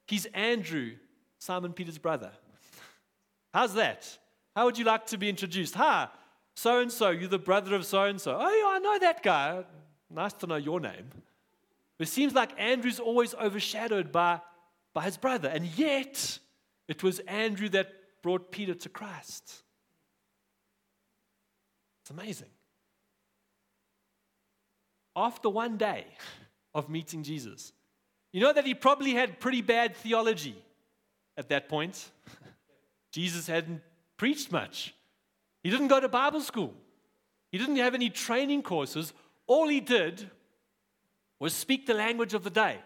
He's 0.06 0.24
Andrew, 0.26 0.92
Simon 1.38 1.72
Peter's 1.72 1.98
brother. 1.98 2.30
How's 3.52 3.74
that? 3.74 4.18
How 4.56 4.64
would 4.64 4.78
you 4.78 4.84
like 4.84 5.06
to 5.06 5.18
be 5.18 5.28
introduced? 5.28 5.74
Hi, 5.74 6.08
so 6.56 6.80
and 6.80 6.90
so, 6.90 7.10
you're 7.10 7.28
the 7.28 7.38
brother 7.38 7.74
of 7.74 7.84
so 7.84 8.04
and 8.04 8.20
so. 8.20 8.36
Oh, 8.38 8.40
yeah, 8.40 8.76
I 8.76 8.78
know 8.78 8.98
that 8.98 9.22
guy. 9.22 9.64
Nice 10.10 10.32
to 10.34 10.46
know 10.46 10.56
your 10.56 10.80
name. 10.80 11.10
It 12.02 12.08
seems 12.08 12.34
like 12.34 12.50
Andrew's 12.58 13.00
always 13.00 13.34
overshadowed 13.34 14.12
by, 14.12 14.40
by 14.94 15.04
his 15.04 15.16
brother, 15.16 15.48
and 15.48 15.66
yet 15.78 16.38
it 16.88 17.02
was 17.02 17.20
Andrew 17.20 17.68
that 17.70 17.92
brought 18.22 18.50
Peter 18.50 18.74
to 18.74 18.88
Christ. 18.88 19.62
It's 22.02 22.10
amazing. 22.10 22.48
After 25.14 25.48
one 25.48 25.76
day 25.76 26.06
of 26.74 26.88
meeting 26.88 27.22
Jesus, 27.22 27.72
you 28.32 28.40
know 28.40 28.52
that 28.52 28.66
he 28.66 28.74
probably 28.74 29.12
had 29.12 29.40
pretty 29.40 29.60
bad 29.60 29.94
theology 29.94 30.56
at 31.36 31.50
that 31.50 31.68
point. 31.68 32.10
Jesus 33.12 33.46
hadn't 33.46 33.82
preached 34.16 34.50
much. 34.50 34.94
He 35.62 35.70
didn't 35.70 35.88
go 35.88 36.00
to 36.00 36.08
Bible 36.08 36.40
school. 36.40 36.74
He 37.50 37.58
didn't 37.58 37.76
have 37.76 37.94
any 37.94 38.08
training 38.08 38.62
courses. 38.62 39.12
All 39.46 39.68
he 39.68 39.80
did 39.80 40.30
was 41.42 41.52
speak 41.52 41.86
the 41.86 41.94
language 41.94 42.32
of 42.32 42.42
the 42.42 42.50
day. 42.50 42.78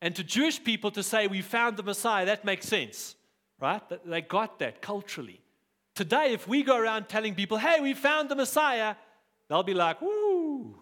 And 0.00 0.14
to 0.16 0.22
Jewish 0.22 0.62
people 0.62 0.90
to 0.92 1.02
say, 1.02 1.26
We 1.26 1.42
found 1.42 1.76
the 1.76 1.82
Messiah, 1.82 2.26
that 2.26 2.44
makes 2.44 2.68
sense 2.68 3.16
right? 3.60 3.82
They 4.04 4.20
got 4.20 4.58
that 4.58 4.82
culturally. 4.82 5.40
Today, 5.94 6.32
if 6.32 6.48
we 6.48 6.62
go 6.62 6.76
around 6.76 7.08
telling 7.08 7.34
people, 7.34 7.56
hey, 7.56 7.80
we 7.80 7.94
found 7.94 8.28
the 8.28 8.34
Messiah, 8.34 8.96
they'll 9.48 9.62
be 9.62 9.74
like, 9.74 10.02
woo. 10.02 10.76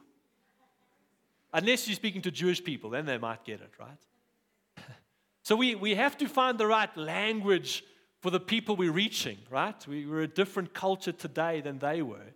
Unless 1.53 1.87
you're 1.87 1.97
speaking 1.97 2.23
to 2.23 2.31
Jewish 2.31 2.65
people, 2.65 2.91
then 2.91 3.05
they 3.05 3.19
might 3.19 3.45
get 3.45 3.61
it, 3.61 3.71
right? 3.79 4.87
so 5.43 5.55
we, 5.55 5.75
we 5.75 5.95
have 5.95 6.17
to 6.19 6.27
find 6.27 6.59
the 6.59 6.67
right 6.67 6.95
language 6.97 7.85
for 8.21 8.31
the 8.31 8.41
people 8.41 8.75
we're 8.75 8.91
reaching, 8.91 9.37
right? 9.51 9.87
We, 9.87 10.07
we're 10.07 10.23
a 10.23 10.29
different 10.29 10.73
culture 10.73 11.13
today 11.13 11.61
than 11.61 11.79
they 11.79 12.01
were. 12.01 12.33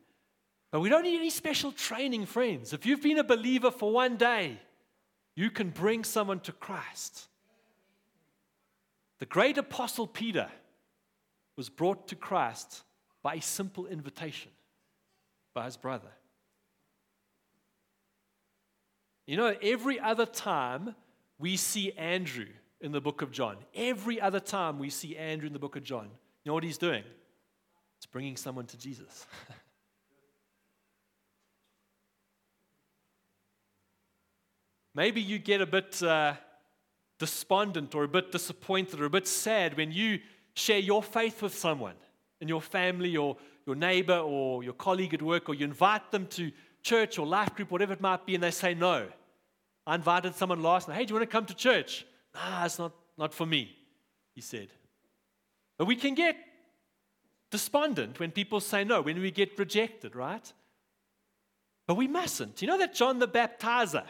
But 0.70 0.81
we 0.81 0.90
don't 0.90 1.05
need 1.05 1.16
any 1.16 1.31
special 1.31 1.72
training, 1.72 2.27
friends. 2.27 2.72
If 2.72 2.85
you've 2.85 3.03
been 3.03 3.18
a 3.18 3.25
believer 3.25 3.70
for 3.70 3.90
one 3.90 4.16
day, 4.16 4.61
you 5.37 5.51
can 5.51 5.70
bring 5.70 6.03
someone 6.03 6.40
to 6.40 6.53
Christ. 6.53 7.29
The 9.18 9.27
great 9.27 9.59
apostle 9.59 10.07
Peter 10.07 10.49
was 11.57 11.68
brought 11.68 12.09
to 12.09 12.16
Christ 12.16 12.83
by 13.22 13.35
a 13.35 13.42
simple 13.42 13.87
invitation 13.87 14.51
by 15.55 15.66
his 15.66 15.77
brother. 15.77 16.09
You 19.27 19.37
know, 19.37 19.55
every 19.61 20.01
other 20.01 20.27
time 20.27 20.94
we 21.38 21.57
see 21.57 21.92
Andrew 21.92 22.46
in 22.81 22.92
the 22.92 23.01
book 23.01 23.22
of 23.22 23.31
John, 23.31 23.57
every 23.75 24.20
other 24.20 24.40
time 24.40 24.79
we 24.79 24.90
see 24.90 25.16
Andrew 25.16 25.46
in 25.46 25.53
the 25.53 25.59
book 25.59 25.77
of 25.77 25.83
John, 25.83 26.05
you 26.44 26.51
know 26.51 26.55
what 26.55 26.64
he's 26.64 26.79
doing? 26.79 27.03
It's 27.99 28.07
bringing 28.07 28.37
someone 28.37 28.66
to 28.66 28.79
Jesus. 28.79 29.27
Maybe 34.96 35.20
you 35.20 35.38
get 35.38 35.61
a 35.61 35.66
bit. 35.66 36.02
Uh, 36.02 36.35
despondent 37.18 37.94
or 37.94 38.04
a 38.04 38.09
bit 38.09 38.32
disappointed 38.32 39.00
or 39.00 39.06
a 39.06 39.11
bit 39.11 39.26
sad 39.26 39.76
when 39.76 39.90
you 39.90 40.20
share 40.54 40.78
your 40.78 41.02
faith 41.02 41.42
with 41.42 41.54
someone 41.54 41.94
in 42.40 42.48
your 42.48 42.61
family 42.61 43.16
or 43.16 43.37
your 43.66 43.74
neighbor 43.74 44.18
or 44.18 44.62
your 44.62 44.74
colleague 44.74 45.14
at 45.14 45.22
work, 45.22 45.48
or 45.48 45.54
you 45.54 45.64
invite 45.64 46.11
them 46.12 46.26
to 46.26 46.52
church 46.82 47.18
or 47.18 47.26
life 47.26 47.54
group, 47.54 47.70
whatever 47.70 47.94
it 47.94 48.00
might 48.00 48.24
be, 48.24 48.35
and 48.35 48.44
they 48.44 48.50
say 48.50 48.74
no. 48.74 49.09
I 49.87 49.94
invited 49.96 50.35
someone 50.35 50.62
last 50.62 50.87
night. 50.87 50.96
Hey, 50.96 51.04
do 51.04 51.14
you 51.14 51.18
want 51.18 51.28
to 51.28 51.32
come 51.32 51.46
to 51.46 51.54
church? 51.54 52.06
Nah, 52.35 52.64
it's 52.64 52.78
not, 52.78 52.92
not 53.18 53.35
for 53.35 53.46
me, 53.46 53.74
he 54.35 54.40
said. 54.40 54.68
But 55.78 55.87
we 55.87 55.96
can 55.96 56.14
get 56.14 56.37
despondent 57.50 58.20
when 58.20 58.30
people 58.30 58.61
say 58.61 58.85
no, 58.85 59.00
when 59.00 59.20
we 59.20 59.30
get 59.30 59.59
rejected, 59.59 60.14
right? 60.14 60.52
But 61.88 61.96
we 61.96 62.06
mustn't. 62.06 62.62
You 62.62 62.68
know 62.68 62.78
that 62.78 62.94
John 62.94 63.18
the 63.18 63.28
Baptizer, 63.28 64.04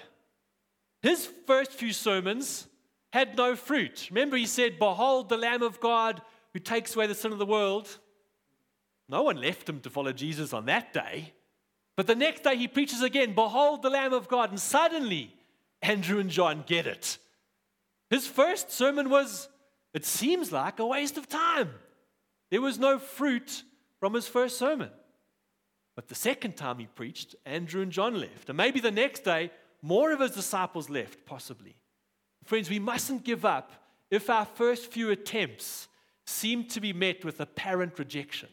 his 1.06 1.28
first 1.46 1.72
few 1.72 1.92
sermons 1.92 2.66
had 3.12 3.36
no 3.36 3.54
fruit. 3.54 4.08
Remember, 4.10 4.36
he 4.36 4.46
said, 4.46 4.78
Behold 4.78 5.28
the 5.28 5.36
Lamb 5.36 5.62
of 5.62 5.78
God 5.78 6.20
who 6.52 6.58
takes 6.58 6.96
away 6.96 7.06
the 7.06 7.14
sin 7.14 7.32
of 7.32 7.38
the 7.38 7.46
world. 7.46 7.98
No 9.08 9.22
one 9.22 9.36
left 9.36 9.68
him 9.68 9.80
to 9.80 9.90
follow 9.90 10.12
Jesus 10.12 10.52
on 10.52 10.66
that 10.66 10.92
day. 10.92 11.32
But 11.96 12.08
the 12.08 12.16
next 12.16 12.42
day 12.42 12.56
he 12.56 12.66
preaches 12.66 13.02
again, 13.02 13.34
Behold 13.34 13.82
the 13.82 13.90
Lamb 13.90 14.12
of 14.12 14.26
God. 14.26 14.50
And 14.50 14.58
suddenly, 14.58 15.32
Andrew 15.80 16.18
and 16.18 16.28
John 16.28 16.64
get 16.66 16.86
it. 16.86 17.18
His 18.10 18.26
first 18.26 18.72
sermon 18.72 19.08
was, 19.08 19.48
it 19.94 20.04
seems 20.04 20.50
like, 20.50 20.80
a 20.80 20.86
waste 20.86 21.16
of 21.16 21.28
time. 21.28 21.70
There 22.50 22.62
was 22.62 22.78
no 22.78 22.98
fruit 22.98 23.62
from 24.00 24.14
his 24.14 24.26
first 24.26 24.58
sermon. 24.58 24.90
But 25.94 26.08
the 26.08 26.14
second 26.14 26.56
time 26.56 26.78
he 26.78 26.86
preached, 26.86 27.36
Andrew 27.44 27.82
and 27.82 27.92
John 27.92 28.18
left. 28.18 28.48
And 28.48 28.56
maybe 28.56 28.80
the 28.80 28.90
next 28.90 29.24
day, 29.24 29.50
more 29.86 30.10
of 30.10 30.18
his 30.18 30.32
disciples 30.32 30.90
left, 30.90 31.24
possibly. 31.24 31.76
Friends, 32.44 32.68
we 32.68 32.80
mustn't 32.80 33.22
give 33.22 33.44
up 33.44 33.70
if 34.10 34.28
our 34.28 34.44
first 34.44 34.90
few 34.90 35.10
attempts 35.10 35.86
seem 36.24 36.64
to 36.64 36.80
be 36.80 36.92
met 36.92 37.24
with 37.24 37.38
apparent 37.40 37.96
rejection. 37.96 38.48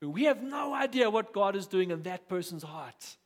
We 0.00 0.24
have 0.24 0.42
no 0.42 0.72
idea 0.72 1.10
what 1.10 1.34
God 1.34 1.54
is 1.54 1.66
doing 1.66 1.90
in 1.90 2.02
that 2.04 2.28
person's 2.30 2.62
heart. 2.62 3.16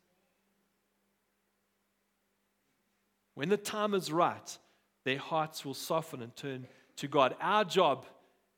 When 3.34 3.50
the 3.50 3.56
time 3.56 3.94
is 3.94 4.10
right, 4.10 4.58
their 5.04 5.18
hearts 5.18 5.64
will 5.64 5.74
soften 5.74 6.22
and 6.22 6.34
turn 6.34 6.66
to 6.96 7.06
God. 7.06 7.36
Our 7.40 7.64
job 7.64 8.04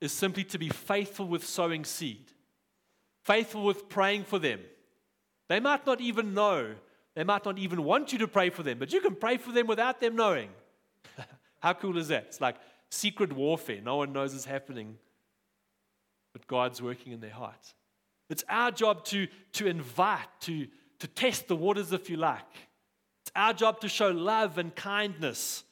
is 0.01 0.11
simply 0.11 0.45
to 0.45 0.59
be 0.59 0.71
faithful 0.71 1.29
with 1.29 1.47
sowing 1.47 1.85
seed, 1.85 2.33
faithful 3.25 3.63
with 3.63 3.91
praying 3.91 4.25
for 4.25 4.39
them. 4.39 4.61
They 5.49 5.61
might 5.61 5.87
not 5.87 6.01
even 6.01 6.33
know, 6.33 6.77
they 7.15 7.25
might 7.25 7.45
not 7.45 7.59
even 7.59 7.85
want 7.85 8.13
you 8.13 8.19
to 8.21 8.29
pray 8.29 8.51
for 8.51 8.63
them, 8.63 8.79
but 8.79 8.93
you 8.93 9.01
can 9.01 9.15
pray 9.15 9.37
for 9.37 9.53
them 9.53 9.67
without 9.67 10.01
them 10.01 10.17
knowing. 10.17 10.51
How 11.61 11.73
cool 11.73 11.97
is 11.97 12.09
that? 12.09 12.25
It's 12.29 12.41
like 12.41 12.57
secret 12.91 13.33
warfare. 13.33 13.81
No 13.83 13.97
one 13.97 14.13
knows 14.13 14.35
it's 14.35 14.45
happening, 14.45 14.99
but 16.33 16.47
God's 16.47 16.83
working 16.83 17.13
in 17.13 17.21
their 17.21 17.31
heart. 17.31 17.75
It's 18.31 18.45
our 18.49 18.71
job 18.71 19.05
to, 19.07 19.29
to 19.53 19.67
invite, 19.67 20.27
to, 20.41 20.67
to 20.99 21.07
test 21.07 21.47
the 21.47 21.57
waters, 21.57 21.93
if 21.93 22.11
you 22.11 22.17
like. 22.17 22.41
It's 23.23 23.33
our 23.37 23.53
job 23.53 23.81
to 23.81 23.89
show 23.89 24.09
love 24.09 24.59
and 24.59 24.75
kindness 24.75 25.65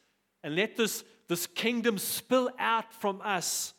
and 0.45 0.55
let 0.55 0.77
this, 0.77 1.05
this 1.29 1.47
kingdom 1.47 1.99
spill 1.99 2.51
out 2.59 2.93
from 2.93 3.21
us 3.23 3.75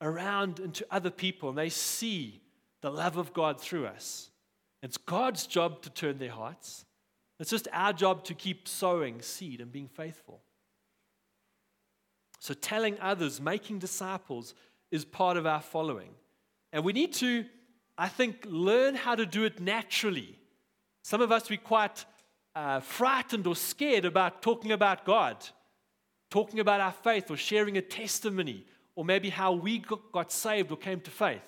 around 0.00 0.60
into 0.60 0.86
other 0.90 1.10
people 1.10 1.48
and 1.48 1.58
they 1.58 1.68
see 1.68 2.40
the 2.80 2.90
love 2.90 3.16
of 3.16 3.32
God 3.32 3.60
through 3.60 3.86
us. 3.86 4.30
It's 4.82 4.96
God's 4.96 5.46
job 5.46 5.82
to 5.82 5.90
turn 5.90 6.18
their 6.18 6.30
hearts. 6.30 6.85
It's 7.38 7.50
just 7.50 7.68
our 7.72 7.92
job 7.92 8.24
to 8.24 8.34
keep 8.34 8.66
sowing 8.66 9.20
seed 9.20 9.60
and 9.60 9.70
being 9.70 9.88
faithful. 9.88 10.40
So, 12.38 12.54
telling 12.54 12.98
others, 13.00 13.40
making 13.40 13.78
disciples 13.78 14.54
is 14.90 15.04
part 15.04 15.36
of 15.36 15.46
our 15.46 15.60
following. 15.60 16.10
And 16.72 16.84
we 16.84 16.92
need 16.92 17.12
to, 17.14 17.44
I 17.98 18.08
think, 18.08 18.46
learn 18.46 18.94
how 18.94 19.14
to 19.14 19.26
do 19.26 19.44
it 19.44 19.60
naturally. 19.60 20.38
Some 21.02 21.20
of 21.20 21.32
us, 21.32 21.48
we 21.48 21.56
quite 21.56 22.04
uh, 22.54 22.80
frightened 22.80 23.46
or 23.46 23.56
scared 23.56 24.04
about 24.04 24.42
talking 24.42 24.72
about 24.72 25.04
God, 25.04 25.36
talking 26.30 26.60
about 26.60 26.80
our 26.80 26.92
faith, 26.92 27.30
or 27.30 27.36
sharing 27.36 27.76
a 27.76 27.82
testimony, 27.82 28.64
or 28.94 29.04
maybe 29.04 29.28
how 29.28 29.52
we 29.52 29.82
got 30.12 30.32
saved 30.32 30.70
or 30.70 30.76
came 30.76 31.00
to 31.00 31.10
faith. 31.10 31.42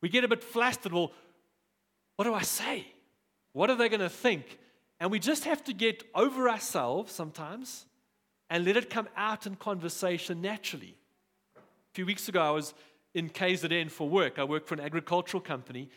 We 0.00 0.08
get 0.08 0.24
a 0.24 0.28
bit 0.28 0.42
flustered. 0.42 0.92
Well, 0.92 1.12
what 2.16 2.24
do 2.24 2.34
I 2.34 2.42
say? 2.42 2.86
What 3.52 3.70
are 3.70 3.76
they 3.76 3.88
going 3.88 4.00
to 4.00 4.08
think? 4.08 4.58
And 5.00 5.10
we 5.10 5.18
just 5.18 5.44
have 5.44 5.62
to 5.64 5.72
get 5.72 6.02
over 6.14 6.48
ourselves 6.48 7.12
sometimes 7.12 7.86
and 8.50 8.64
let 8.64 8.76
it 8.76 8.90
come 8.90 9.08
out 9.16 9.46
in 9.46 9.54
conversation 9.54 10.40
naturally. 10.40 10.96
A 11.56 11.94
few 11.94 12.06
weeks 12.06 12.28
ago, 12.28 12.42
I 12.42 12.50
was 12.50 12.74
in 13.14 13.30
KZN 13.30 13.90
for 13.90 14.08
work. 14.08 14.38
I 14.38 14.44
work 14.44 14.66
for 14.66 14.74
an 14.74 14.80
agricultural 14.80 15.40
company, 15.40 15.88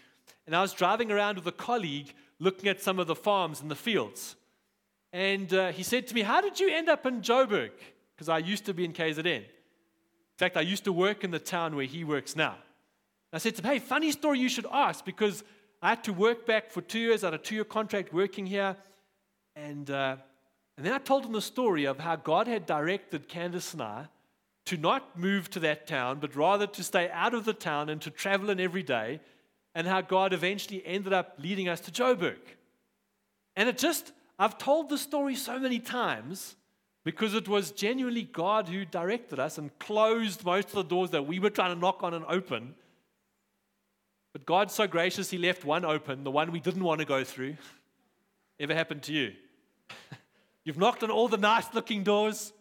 and 0.45 0.55
I 0.55 0.61
was 0.61 0.73
driving 0.73 1.11
around 1.11 1.37
with 1.37 1.47
a 1.47 1.51
colleague 1.51 2.13
looking 2.39 2.69
at 2.69 2.81
some 2.81 2.99
of 2.99 3.07
the 3.07 3.15
farms 3.15 3.61
and 3.61 3.69
the 3.69 3.75
fields. 3.75 4.35
And 5.13 5.53
uh, 5.53 5.71
he 5.71 5.83
said 5.83 6.07
to 6.07 6.15
me, 6.15 6.21
How 6.21 6.41
did 6.41 6.59
you 6.59 6.69
end 6.69 6.89
up 6.89 7.05
in 7.05 7.21
Joburg? 7.21 7.71
Because 8.15 8.29
I 8.29 8.37
used 8.37 8.65
to 8.65 8.73
be 8.73 8.85
in 8.85 8.93
KZN. 8.93 9.25
In 9.25 9.45
fact, 10.37 10.57
I 10.57 10.61
used 10.61 10.83
to 10.85 10.93
work 10.93 11.23
in 11.23 11.31
the 11.31 11.39
town 11.39 11.75
where 11.75 11.85
he 11.85 12.03
works 12.03 12.35
now. 12.35 12.55
I 13.33 13.37
said 13.37 13.55
to 13.55 13.61
him, 13.61 13.71
Hey, 13.71 13.79
funny 13.79 14.11
story 14.11 14.39
you 14.39 14.49
should 14.49 14.67
ask 14.71 15.05
because 15.05 15.43
I 15.81 15.89
had 15.89 16.03
to 16.05 16.13
work 16.13 16.45
back 16.45 16.69
for 16.69 16.81
two 16.81 16.99
years. 16.99 17.23
I 17.23 17.27
had 17.27 17.33
a 17.35 17.37
two 17.37 17.55
year 17.55 17.63
contract 17.63 18.13
working 18.13 18.45
here. 18.45 18.75
And 19.61 19.89
uh, 19.89 20.17
and 20.77 20.85
then 20.85 20.93
I 20.93 20.97
told 20.97 21.25
him 21.25 21.33
the 21.33 21.41
story 21.41 21.85
of 21.85 21.99
how 21.99 22.15
God 22.15 22.47
had 22.47 22.65
directed 22.65 23.27
Candace 23.27 23.73
and 23.73 23.83
I 23.83 24.07
to 24.65 24.77
not 24.77 25.17
move 25.17 25.49
to 25.51 25.59
that 25.59 25.85
town, 25.85 26.19
but 26.19 26.35
rather 26.35 26.65
to 26.65 26.83
stay 26.83 27.09
out 27.11 27.33
of 27.33 27.45
the 27.45 27.53
town 27.53 27.89
and 27.89 28.01
to 28.01 28.09
travel 28.09 28.49
in 28.49 28.59
every 28.59 28.83
day, 28.83 29.19
and 29.75 29.87
how 29.87 30.01
God 30.01 30.33
eventually 30.33 30.83
ended 30.85 31.13
up 31.13 31.35
leading 31.37 31.67
us 31.67 31.81
to 31.81 31.91
Joburg. 31.91 32.39
And 33.55 33.69
it 33.69 33.77
just, 33.77 34.11
I've 34.39 34.57
told 34.57 34.89
the 34.89 34.97
story 34.97 35.35
so 35.35 35.59
many 35.59 35.79
times 35.79 36.55
because 37.03 37.33
it 37.33 37.47
was 37.47 37.71
genuinely 37.71 38.23
God 38.23 38.67
who 38.67 38.85
directed 38.85 39.39
us 39.39 39.57
and 39.57 39.77
closed 39.79 40.43
most 40.43 40.69
of 40.69 40.73
the 40.73 40.83
doors 40.83 41.11
that 41.11 41.27
we 41.27 41.39
were 41.39 41.49
trying 41.49 41.75
to 41.75 41.79
knock 41.79 42.01
on 42.01 42.13
and 42.13 42.25
open. 42.27 42.75
But 44.33 44.45
God's 44.45 44.73
so 44.73 44.87
gracious, 44.87 45.29
He 45.29 45.37
left 45.37 45.65
one 45.65 45.85
open, 45.85 46.23
the 46.23 46.31
one 46.31 46.51
we 46.51 46.59
didn't 46.59 46.83
want 46.83 46.99
to 46.99 47.05
go 47.05 47.23
through. 47.23 47.57
Ever 48.59 48.73
happened 48.73 49.03
to 49.03 49.13
you? 49.13 49.33
You've 50.63 50.77
knocked 50.77 51.03
on 51.03 51.11
all 51.11 51.27
the 51.27 51.37
nice 51.37 51.73
looking 51.73 52.03
doors. 52.03 52.53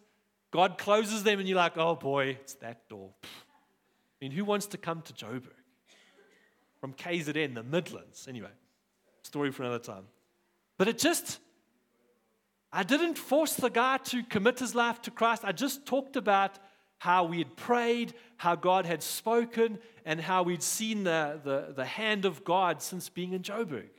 God 0.51 0.77
closes 0.77 1.23
them, 1.23 1.39
and 1.39 1.47
you're 1.47 1.57
like, 1.57 1.77
oh 1.77 1.95
boy, 1.95 2.37
it's 2.41 2.55
that 2.55 2.89
door. 2.89 3.11
I 3.23 3.27
mean, 4.19 4.31
who 4.31 4.43
wants 4.43 4.67
to 4.67 4.77
come 4.77 5.01
to 5.03 5.13
Joburg? 5.13 5.47
From 6.79 6.93
KZN, 6.93 7.53
the 7.53 7.63
Midlands. 7.63 8.27
Anyway, 8.27 8.49
story 9.23 9.51
for 9.51 9.63
another 9.63 9.79
time. 9.79 10.03
But 10.77 10.87
it 10.87 10.97
just, 10.97 11.39
I 12.73 12.83
didn't 12.83 13.17
force 13.17 13.53
the 13.53 13.69
guy 13.69 13.97
to 13.97 14.23
commit 14.23 14.59
his 14.59 14.73
life 14.73 15.01
to 15.03 15.11
Christ. 15.11 15.43
I 15.45 15.51
just 15.51 15.85
talked 15.85 16.15
about 16.15 16.57
how 16.97 17.23
we 17.23 17.39
had 17.39 17.55
prayed, 17.55 18.13
how 18.37 18.55
God 18.55 18.85
had 18.85 19.01
spoken, 19.01 19.79
and 20.05 20.19
how 20.19 20.43
we'd 20.43 20.63
seen 20.63 21.03
the, 21.03 21.39
the, 21.43 21.73
the 21.75 21.85
hand 21.85 22.25
of 22.25 22.43
God 22.43 22.81
since 22.81 23.09
being 23.09 23.33
in 23.33 23.41
Joburg. 23.41 23.89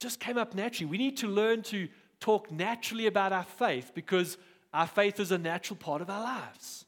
Just 0.00 0.20
came 0.20 0.38
up 0.38 0.54
naturally. 0.54 0.90
We 0.90 0.98
need 0.98 1.18
to 1.18 1.28
learn 1.28 1.62
to 1.64 1.88
talk 2.20 2.50
naturally 2.50 3.06
about 3.06 3.32
our 3.32 3.44
faith 3.44 3.92
because 3.94 4.36
our 4.72 4.86
faith 4.86 5.18
is 5.18 5.32
a 5.32 5.38
natural 5.38 5.76
part 5.76 6.02
of 6.02 6.10
our 6.10 6.22
lives. 6.22 6.84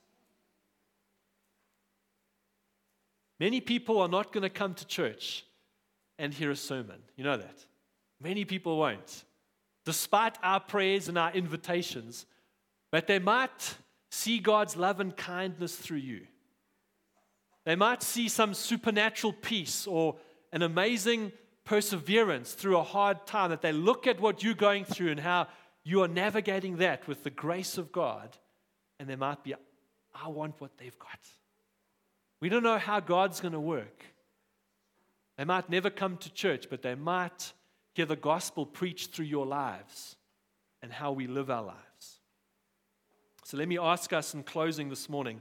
Many 3.40 3.60
people 3.60 4.00
are 4.00 4.08
not 4.08 4.32
going 4.32 4.42
to 4.42 4.50
come 4.50 4.74
to 4.74 4.86
church 4.86 5.44
and 6.18 6.32
hear 6.32 6.50
a 6.50 6.56
sermon. 6.56 7.00
You 7.16 7.24
know 7.24 7.36
that. 7.36 7.66
Many 8.20 8.44
people 8.44 8.78
won't, 8.78 9.24
despite 9.84 10.36
our 10.44 10.60
prayers 10.60 11.08
and 11.08 11.18
our 11.18 11.32
invitations, 11.32 12.26
but 12.92 13.08
they 13.08 13.18
might 13.18 13.74
see 14.12 14.38
God's 14.38 14.76
love 14.76 15.00
and 15.00 15.16
kindness 15.16 15.74
through 15.74 15.98
you. 15.98 16.20
They 17.64 17.74
might 17.74 18.02
see 18.02 18.28
some 18.28 18.54
supernatural 18.54 19.32
peace 19.32 19.86
or 19.86 20.16
an 20.52 20.62
amazing 20.62 21.32
perseverance 21.72 22.52
through 22.52 22.76
a 22.76 22.82
hard 22.82 23.26
time, 23.26 23.48
that 23.48 23.62
they 23.62 23.72
look 23.72 24.06
at 24.06 24.20
what 24.20 24.42
you're 24.42 24.52
going 24.52 24.84
through 24.84 25.10
and 25.10 25.18
how 25.18 25.48
you 25.84 26.02
are 26.02 26.08
navigating 26.08 26.76
that 26.76 27.08
with 27.08 27.24
the 27.24 27.30
grace 27.30 27.78
of 27.78 27.90
God, 27.90 28.36
and 29.00 29.08
there 29.08 29.16
might 29.16 29.42
be, 29.42 29.54
I 30.14 30.28
want 30.28 30.60
what 30.60 30.76
they've 30.76 30.98
got. 30.98 31.18
We 32.42 32.50
don't 32.50 32.62
know 32.62 32.76
how 32.76 33.00
God's 33.00 33.40
going 33.40 33.54
to 33.54 33.60
work. 33.60 34.04
They 35.38 35.46
might 35.46 35.70
never 35.70 35.88
come 35.88 36.18
to 36.18 36.30
church, 36.34 36.66
but 36.68 36.82
they 36.82 36.94
might 36.94 37.54
hear 37.94 38.04
the 38.04 38.16
gospel 38.16 38.66
preached 38.66 39.14
through 39.14 39.24
your 39.24 39.46
lives 39.46 40.16
and 40.82 40.92
how 40.92 41.12
we 41.12 41.26
live 41.26 41.48
our 41.48 41.64
lives. 41.64 42.20
So 43.44 43.56
let 43.56 43.66
me 43.66 43.78
ask 43.78 44.12
us 44.12 44.34
in 44.34 44.42
closing 44.42 44.90
this 44.90 45.08
morning 45.08 45.40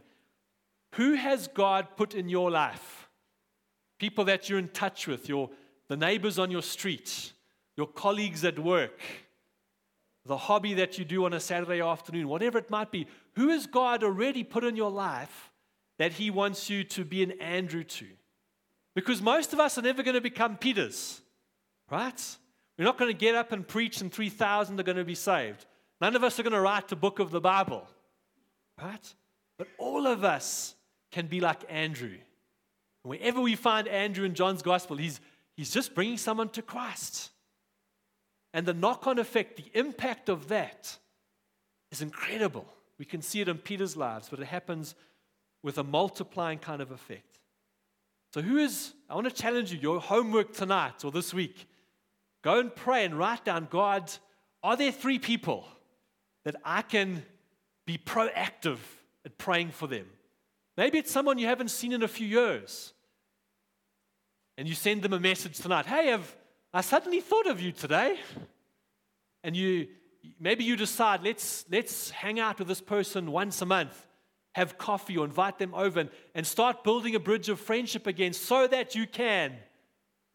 who 0.94 1.16
has 1.16 1.50
God 1.50 1.98
put 1.98 2.16
in 2.16 2.30
your 2.30 2.50
life? 2.50 3.10
People 4.00 4.24
that 4.26 4.50
you're 4.50 4.60
in 4.60 4.70
touch 4.70 5.08
with, 5.08 5.28
your 5.28 5.50
the 5.92 5.98
neighbors 5.98 6.40
on 6.40 6.50
your 6.50 6.62
street, 6.62 7.34
your 7.76 7.86
colleagues 7.86 8.46
at 8.46 8.58
work, 8.58 8.98
the 10.26 10.38
hobby 10.38 10.76
that 10.76 10.98
you 10.98 11.04
do 11.04 11.26
on 11.26 11.34
a 11.34 11.40
Saturday 11.42 11.82
afternoon, 11.82 12.30
whatever 12.30 12.58
it 12.58 12.70
might 12.70 12.94
be. 12.94 13.08
Who 13.36 13.50
has 13.50 13.68
God 13.68 14.02
already 14.02 14.46
put 14.46 14.64
in 14.64 14.78
your 14.78 14.90
life 14.90 15.52
that 16.00 16.14
He 16.14 16.32
wants 16.32 16.70
you 16.70 16.86
to 16.86 17.04
be 17.04 17.24
an 17.24 17.32
Andrew 17.42 17.84
to? 17.84 18.06
Because 18.96 19.22
most 19.22 19.52
of 19.52 19.60
us 19.60 19.78
are 19.78 19.82
never 19.82 20.02
going 20.02 20.16
to 20.16 20.22
become 20.22 20.56
Peters, 20.56 21.20
right? 21.90 22.38
We're 22.78 22.86
not 22.86 22.98
going 22.98 23.12
to 23.12 23.18
get 23.18 23.36
up 23.36 23.52
and 23.52 23.68
preach 23.68 24.00
and 24.00 24.10
3,000 24.10 24.80
are 24.80 24.84
going 24.84 24.98
to 24.98 25.04
be 25.04 25.14
saved. 25.14 25.66
None 26.00 26.16
of 26.16 26.24
us 26.24 26.40
are 26.40 26.44
going 26.44 26.54
to 26.54 26.62
write 26.62 26.88
the 26.88 26.96
book 26.96 27.20
of 27.20 27.32
the 27.32 27.42
Bible, 27.42 27.86
right? 28.82 29.14
But 29.58 29.68
all 29.78 30.08
of 30.08 30.24
us 30.24 30.74
can 31.12 31.28
be 31.28 31.42
like 31.42 31.66
Andrew. 31.68 32.16
Wherever 33.04 33.42
we 33.42 33.58
find 33.58 33.90
Andrew 33.90 34.24
in 34.24 34.36
John's 34.36 34.62
gospel, 34.62 34.96
he's 34.96 35.20
He's 35.56 35.72
just 35.72 35.94
bringing 35.94 36.18
someone 36.18 36.50
to 36.50 36.62
Christ. 36.62 37.30
And 38.54 38.66
the 38.66 38.74
knock 38.74 39.08
on 39.08 39.20
effect, 39.20 39.58
the 39.58 39.80
impact 39.80 40.30
of 40.30 40.50
that 40.50 40.98
is 41.92 42.02
incredible. 42.02 42.66
We 42.98 43.06
can 43.06 43.22
see 43.22 43.42
it 43.42 43.48
in 43.48 43.58
Peter's 43.58 43.96
lives, 43.96 44.30
but 44.30 44.40
it 44.40 44.46
happens 44.46 44.96
with 45.64 45.78
a 45.78 45.84
multiplying 45.84 46.60
kind 46.60 46.82
of 46.82 46.92
effect. 46.92 47.40
So, 48.34 48.42
who 48.42 48.58
is, 48.58 48.94
I 49.10 49.16
want 49.16 49.28
to 49.28 49.34
challenge 49.34 49.74
you, 49.74 49.80
your 49.80 50.00
homework 50.00 50.54
tonight 50.54 51.04
or 51.04 51.12
this 51.12 51.34
week 51.34 51.68
Go 52.42 52.60
and 52.60 52.76
pray 52.76 53.06
and 53.06 53.18
write 53.18 53.46
down 53.46 53.68
God, 53.70 54.12
are 54.64 54.76
there 54.76 54.92
three 54.92 55.20
people 55.20 55.66
that 56.44 56.56
I 56.66 56.82
can 56.82 57.24
be 57.86 57.98
proactive 57.98 58.78
at 59.26 59.38
praying 59.38 59.72
for 59.72 59.88
them? 59.88 60.08
Maybe 60.78 60.98
it's 60.98 61.12
someone 61.12 61.38
you 61.38 61.48
haven't 61.48 61.70
seen 61.70 61.92
in 61.92 62.02
a 62.02 62.08
few 62.08 62.28
years. 62.28 62.94
And 64.58 64.68
you 64.68 64.76
send 64.76 65.02
them 65.02 65.14
a 65.14 65.20
message 65.20 65.60
tonight 65.60 65.86
Hey, 65.86 66.14
I've, 66.14 66.36
I 66.74 66.82
suddenly 66.82 67.22
thought 67.22 67.48
of 67.48 67.62
you 67.62 67.72
today. 67.72 68.20
And 69.44 69.56
you 69.56 69.88
maybe 70.40 70.64
you 70.64 70.76
decide, 70.76 71.24
let's, 71.24 71.66
let's 71.72 72.10
hang 72.12 72.40
out 72.40 72.60
with 72.60 72.68
this 72.68 72.82
person 72.82 73.32
once 73.32 73.62
a 73.62 73.66
month, 73.66 74.06
have 74.54 74.78
coffee 74.78 75.18
or 75.18 75.26
invite 75.26 75.58
them 75.58 75.74
over 75.74 76.00
and, 76.00 76.10
and 76.36 76.46
start 76.46 76.84
building 76.84 77.16
a 77.16 77.20
bridge 77.20 77.50
of 77.50 77.60
friendship 77.60 78.08
again 78.08 78.34
so 78.34 78.68
that 78.68 78.96
you 78.96 79.08
can 79.08 79.54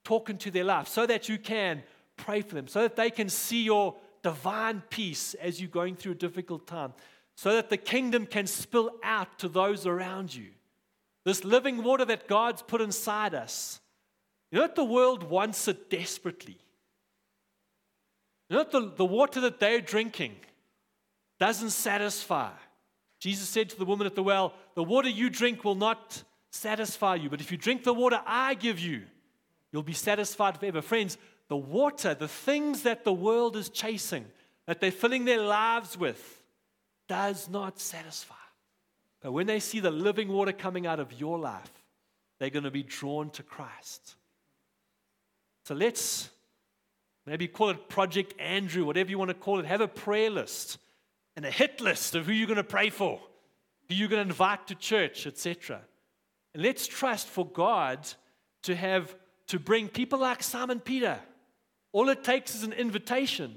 talk 0.04 0.30
into 0.30 0.50
their 0.50 0.64
life, 0.64 0.88
so 0.88 1.06
that 1.06 1.28
you 1.28 1.38
can 1.38 1.82
pray 2.16 2.40
for 2.40 2.54
them, 2.54 2.68
so 2.68 2.82
that 2.82 2.96
they 2.96 3.10
can 3.10 3.28
see 3.28 3.64
your 3.64 3.94
divine 4.22 4.82
peace 4.90 5.34
as 5.34 5.60
you're 5.60 5.70
going 5.70 5.96
through 5.96 6.12
a 6.12 6.16
difficult 6.16 6.66
time, 6.66 6.92
so 7.36 7.54
that 7.54 7.68
the 7.68 7.76
kingdom 7.76 8.26
can 8.26 8.46
spill 8.46 8.90
out 9.02 9.38
to 9.38 9.48
those 9.48 9.86
around 9.86 10.34
you. 10.34 10.48
This 11.24 11.44
living 11.44 11.82
water 11.82 12.04
that 12.04 12.28
God's 12.28 12.62
put 12.62 12.80
inside 12.80 13.34
us. 13.34 13.80
You 14.50 14.60
know 14.60 14.68
the 14.74 14.84
world 14.84 15.24
wants 15.24 15.66
it 15.68 15.90
desperately. 15.90 16.58
You 18.48 18.56
know 18.56 18.64
the, 18.64 18.92
the 18.96 19.04
water 19.04 19.40
that 19.42 19.58
they're 19.58 19.80
drinking 19.80 20.36
doesn't 21.38 21.70
satisfy. 21.70 22.50
Jesus 23.18 23.48
said 23.48 23.70
to 23.70 23.78
the 23.78 23.84
woman 23.84 24.06
at 24.06 24.14
the 24.14 24.22
well, 24.22 24.54
The 24.74 24.84
water 24.84 25.08
you 25.08 25.30
drink 25.30 25.64
will 25.64 25.74
not 25.74 26.22
satisfy 26.50 27.16
you, 27.16 27.28
but 27.28 27.40
if 27.40 27.50
you 27.50 27.58
drink 27.58 27.84
the 27.84 27.94
water 27.94 28.20
I 28.26 28.54
give 28.54 28.78
you, 28.78 29.02
you'll 29.72 29.82
be 29.82 29.92
satisfied 29.92 30.58
forever. 30.58 30.80
Friends, 30.80 31.18
the 31.48 31.56
water, 31.56 32.14
the 32.14 32.28
things 32.28 32.82
that 32.82 33.04
the 33.04 33.12
world 33.12 33.56
is 33.56 33.68
chasing, 33.68 34.26
that 34.66 34.80
they're 34.80 34.90
filling 34.90 35.24
their 35.24 35.42
lives 35.42 35.98
with, 35.98 36.42
does 37.08 37.48
not 37.48 37.78
satisfy. 37.78 38.34
But 39.20 39.32
when 39.32 39.46
they 39.46 39.60
see 39.60 39.80
the 39.80 39.90
living 39.90 40.28
water 40.28 40.52
coming 40.52 40.86
out 40.86 41.00
of 41.00 41.12
your 41.12 41.38
life, 41.38 41.70
they're 42.38 42.50
going 42.50 42.64
to 42.64 42.70
be 42.70 42.82
drawn 42.82 43.30
to 43.30 43.42
Christ. 43.42 44.14
So 45.66 45.74
let's 45.74 46.30
maybe 47.26 47.48
call 47.48 47.70
it 47.70 47.88
Project 47.88 48.34
Andrew, 48.38 48.84
whatever 48.84 49.10
you 49.10 49.18
want 49.18 49.30
to 49.30 49.34
call 49.34 49.58
it. 49.58 49.66
Have 49.66 49.80
a 49.80 49.88
prayer 49.88 50.30
list 50.30 50.78
and 51.34 51.44
a 51.44 51.50
hit 51.50 51.80
list 51.80 52.14
of 52.14 52.26
who 52.26 52.32
you're 52.32 52.46
going 52.46 52.56
to 52.56 52.64
pray 52.64 52.88
for, 52.88 53.20
who 53.88 53.94
you're 53.94 54.08
going 54.08 54.22
to 54.22 54.30
invite 54.30 54.68
to 54.68 54.74
church, 54.74 55.26
etc. 55.26 55.80
And 56.54 56.62
let's 56.62 56.86
trust 56.86 57.26
for 57.26 57.44
God 57.44 58.06
to 58.62 58.76
have 58.76 59.14
to 59.48 59.58
bring 59.58 59.88
people 59.88 60.20
like 60.20 60.42
Simon 60.42 60.80
Peter 60.80 61.18
all 61.96 62.10
it 62.10 62.22
takes 62.22 62.54
is 62.54 62.62
an 62.62 62.74
invitation, 62.74 63.54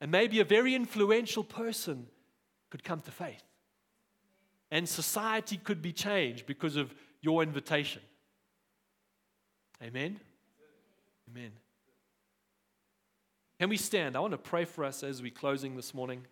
and 0.00 0.10
maybe 0.10 0.40
a 0.40 0.44
very 0.44 0.74
influential 0.74 1.44
person 1.44 2.06
could 2.70 2.82
come 2.82 3.02
to 3.02 3.10
faith. 3.10 3.42
And 4.70 4.88
society 4.88 5.58
could 5.58 5.82
be 5.82 5.92
changed 5.92 6.46
because 6.46 6.76
of 6.76 6.94
your 7.20 7.42
invitation. 7.42 8.00
Amen? 9.82 10.20
Amen. 11.36 11.50
Can 13.58 13.68
we 13.68 13.76
stand? 13.76 14.16
I 14.16 14.20
want 14.20 14.32
to 14.32 14.38
pray 14.38 14.64
for 14.64 14.84
us 14.84 15.02
as 15.02 15.20
we're 15.20 15.32
closing 15.32 15.74
this 15.74 15.92
morning. 15.92 16.26